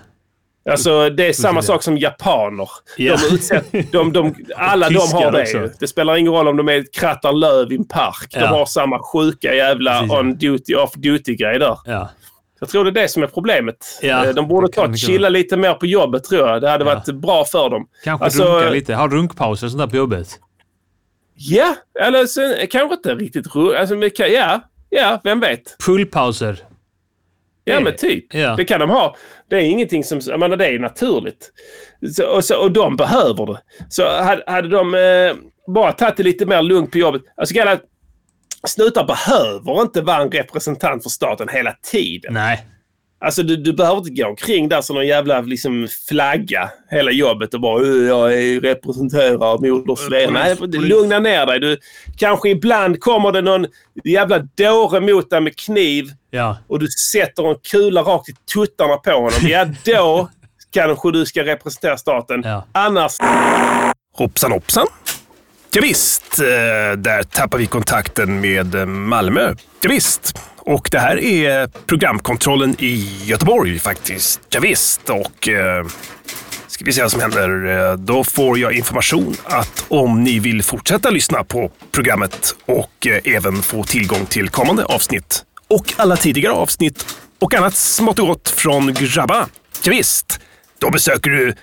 Alltså 0.70 1.10
det 1.10 1.26
är 1.26 1.32
samma 1.32 1.62
sak 1.62 1.82
som 1.82 1.98
japaner. 1.98 2.68
Ja. 2.96 3.16
De 3.28 3.34
utsätt, 3.34 3.72
de, 3.92 4.12
de, 4.12 4.34
alla 4.56 4.88
de 4.88 4.96
har 5.12 5.32
det 5.32 5.40
också. 5.42 5.68
Det 5.80 5.86
spelar 5.86 6.16
ingen 6.16 6.32
roll 6.32 6.48
om 6.48 6.56
de 6.56 6.68
är 6.68 6.84
krattar 6.92 7.32
löv 7.32 7.72
i 7.72 7.76
en 7.76 7.84
park. 7.88 8.26
De 8.30 8.40
Ja. 8.40 8.46
har 8.46 8.66
samma 8.66 8.98
sjuka 8.98 9.54
jävla 9.54 9.92
Precis, 9.92 10.12
ja. 10.12 10.20
on 10.20 10.34
duty, 10.38 10.74
off 10.74 10.92
duty 10.94 11.34
grej 11.36 11.58
där. 11.58 11.78
Ja. 11.84 12.10
Jag 12.60 12.68
tror 12.68 12.84
det 12.84 12.90
är 12.90 13.02
det 13.02 13.08
som 13.08 13.22
är 13.22 13.26
problemet. 13.26 13.76
Ja, 14.02 14.24
Eh, 14.26 14.34
de 14.34 14.48
borde 14.48 14.68
ta 14.68 14.86
och 14.86 14.98
chilla 14.98 15.28
lite 15.28 15.56
mer 15.56 15.74
på 15.74 15.86
jobbet 15.86 16.24
tror 16.24 16.48
jag. 16.48 16.60
Det 16.62 16.68
hade 16.70 16.84
varit 16.84 17.04
bra 17.06 17.44
för 17.44 17.70
dem. 17.70 17.86
Kanske 18.04 18.24
Alltså, 18.24 18.44
runka 18.44 18.70
lite. 18.70 18.94
Ha 18.94 19.08
runkpauser 19.08 19.66
och 19.66 19.70
sånt 19.70 19.80
där 19.82 19.86
på 19.88 19.96
jobbet. 19.96 20.28
Ja, 21.36 21.74
eller 22.00 22.26
så, 22.26 22.54
kanske 22.70 22.94
inte 22.94 23.14
riktigt 23.14 23.46
ru- 23.46 23.76
alltså, 23.76 24.24
Ja, 24.24 24.60
ja, 24.90 25.20
vem 25.24 25.40
vet. 25.40 25.76
Pullpauser. 25.86 26.58
Ja, 27.64 27.80
men 27.80 27.96
typ. 27.96 28.34
ja. 28.34 28.56
Det 28.56 28.64
kan 28.64 28.80
de 28.80 28.90
ha. 28.90 29.16
Det 29.50 29.56
är 29.56 29.60
ingenting 29.60 30.04
som... 30.04 30.20
Jag 30.26 30.40
menar, 30.40 30.56
det 30.56 30.66
är 30.66 30.78
naturligt. 30.78 31.52
Så, 32.16 32.26
och, 32.26 32.44
så, 32.44 32.62
och 32.62 32.72
de 32.72 32.96
behöver 32.96 33.46
det. 33.46 33.60
Så 33.88 34.08
hade, 34.22 34.42
hade 34.46 34.68
de 34.68 34.94
eh, 34.94 35.36
bara 35.74 35.92
tagit 35.92 36.16
det 36.16 36.22
lite 36.22 36.46
mer 36.46 36.62
lugnt 36.62 36.92
på 36.92 36.98
jobbet. 36.98 37.22
Alltså, 37.36 37.54
gärna, 37.54 37.78
snutar 38.66 39.04
behöver 39.04 39.82
inte 39.82 40.00
vara 40.00 40.22
en 40.22 40.30
representant 40.30 41.02
för 41.02 41.10
staten 41.10 41.48
hela 41.48 41.76
tiden. 41.90 42.34
Nej. 42.34 42.66
Alltså, 43.24 43.42
du, 43.42 43.56
du 43.56 43.72
behöver 43.72 43.98
inte 43.98 44.22
gå 44.22 44.28
omkring 44.28 44.68
där 44.68 44.80
som 44.80 44.96
någon 44.96 45.06
jävla 45.06 45.40
liksom, 45.40 45.88
flagga 46.08 46.70
hela 46.90 47.10
jobbet 47.10 47.54
och 47.54 47.60
bara 47.60 47.82
"Øh, 47.82 48.06
jag 48.08 48.32
är 48.34 48.60
representerar 48.60 49.58
Moder. 49.58 50.30
Nej, 50.30 50.56
lugna 50.88 51.18
ner 51.18 51.46
dig. 51.46 51.60
Du, 51.60 51.78
kanske 52.18 52.48
ibland 52.48 53.00
kommer 53.00 53.32
det 53.32 53.40
någon 53.40 53.66
jävla 54.04 54.38
dåre 54.38 55.00
mot 55.00 55.30
dig 55.30 55.40
med 55.40 55.56
kniv 55.56 56.10
Ja. 56.30 56.56
och 56.68 56.78
du 56.78 56.86
sätter 56.88 57.50
en 57.50 57.56
kula 57.70 58.02
rakt 58.02 58.28
i 58.28 58.32
tuttarna 58.54 58.96
på 58.96 59.10
honom, 59.10 59.32
ja 59.42 59.66
då 59.84 60.28
kanske 60.72 61.10
du 61.12 61.26
ska 61.26 61.44
representera 61.44 61.96
staten. 61.96 62.42
Ja. 62.44 62.66
Annars... 62.72 63.12
Hoppsan 64.16 64.52
hoppsan. 64.52 64.86
Ja, 65.74 65.80
visst, 65.82 66.38
eh, 66.38 66.96
där 66.98 67.22
tappar 67.22 67.58
vi 67.58 67.66
kontakten 67.66 68.40
med 68.40 68.74
eh, 68.74 68.86
Malmö. 68.86 69.54
Ja, 69.80 69.90
visst. 69.90 70.38
Och 70.66 70.88
det 70.92 70.98
här 70.98 71.24
är 71.24 71.66
programkontrollen 71.66 72.76
i 72.78 73.22
Göteborg 73.24 73.78
faktiskt. 73.78 74.40
Ja, 74.48 74.60
visst. 74.60 75.10
och 75.10 75.48
eh, 75.48 75.86
ska 76.66 76.84
vi 76.84 76.92
se 76.92 77.02
vad 77.02 77.10
som 77.10 77.20
händer. 77.20 77.66
Eh, 77.66 77.96
då 77.96 78.24
får 78.24 78.58
jag 78.58 78.72
information 78.72 79.36
att 79.44 79.84
om 79.88 80.24
ni 80.24 80.38
vill 80.38 80.62
fortsätta 80.62 81.10
lyssna 81.10 81.44
på 81.44 81.70
programmet 81.92 82.56
och 82.66 83.06
eh, 83.06 83.34
även 83.36 83.62
få 83.62 83.84
tillgång 83.84 84.26
till 84.26 84.48
kommande 84.48 84.84
avsnitt 84.84 85.44
och 85.68 85.94
alla 85.96 86.16
tidigare 86.16 86.52
avsnitt 86.52 87.06
och 87.38 87.54
annat 87.54 87.74
smått 87.74 88.18
och 88.18 88.26
gott 88.26 88.48
från 88.48 88.94
grabbarna. 88.94 89.48
Ja, 89.84 89.90
visst. 89.90 90.40
då 90.78 90.90
besöker 90.90 91.30
du 91.30 91.54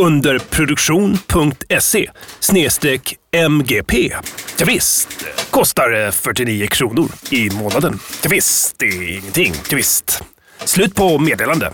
underproduktion.se 0.00 2.10
snedstreck 2.40 3.14
MGP. 3.50 4.12
Ja, 4.58 4.66
visst, 4.66 5.08
kostar 5.50 6.04
eh, 6.04 6.10
49 6.10 6.66
kronor 6.66 7.08
i 7.30 7.50
månaden. 7.50 7.98
Ja, 8.22 8.28
visst, 8.30 8.78
det 8.78 8.86
är 8.86 9.18
ingenting. 9.18 9.54
Ja, 9.70 9.76
visst. 9.76 10.22
Slut 10.64 10.94
på 10.94 11.18
meddelande. 11.18 11.70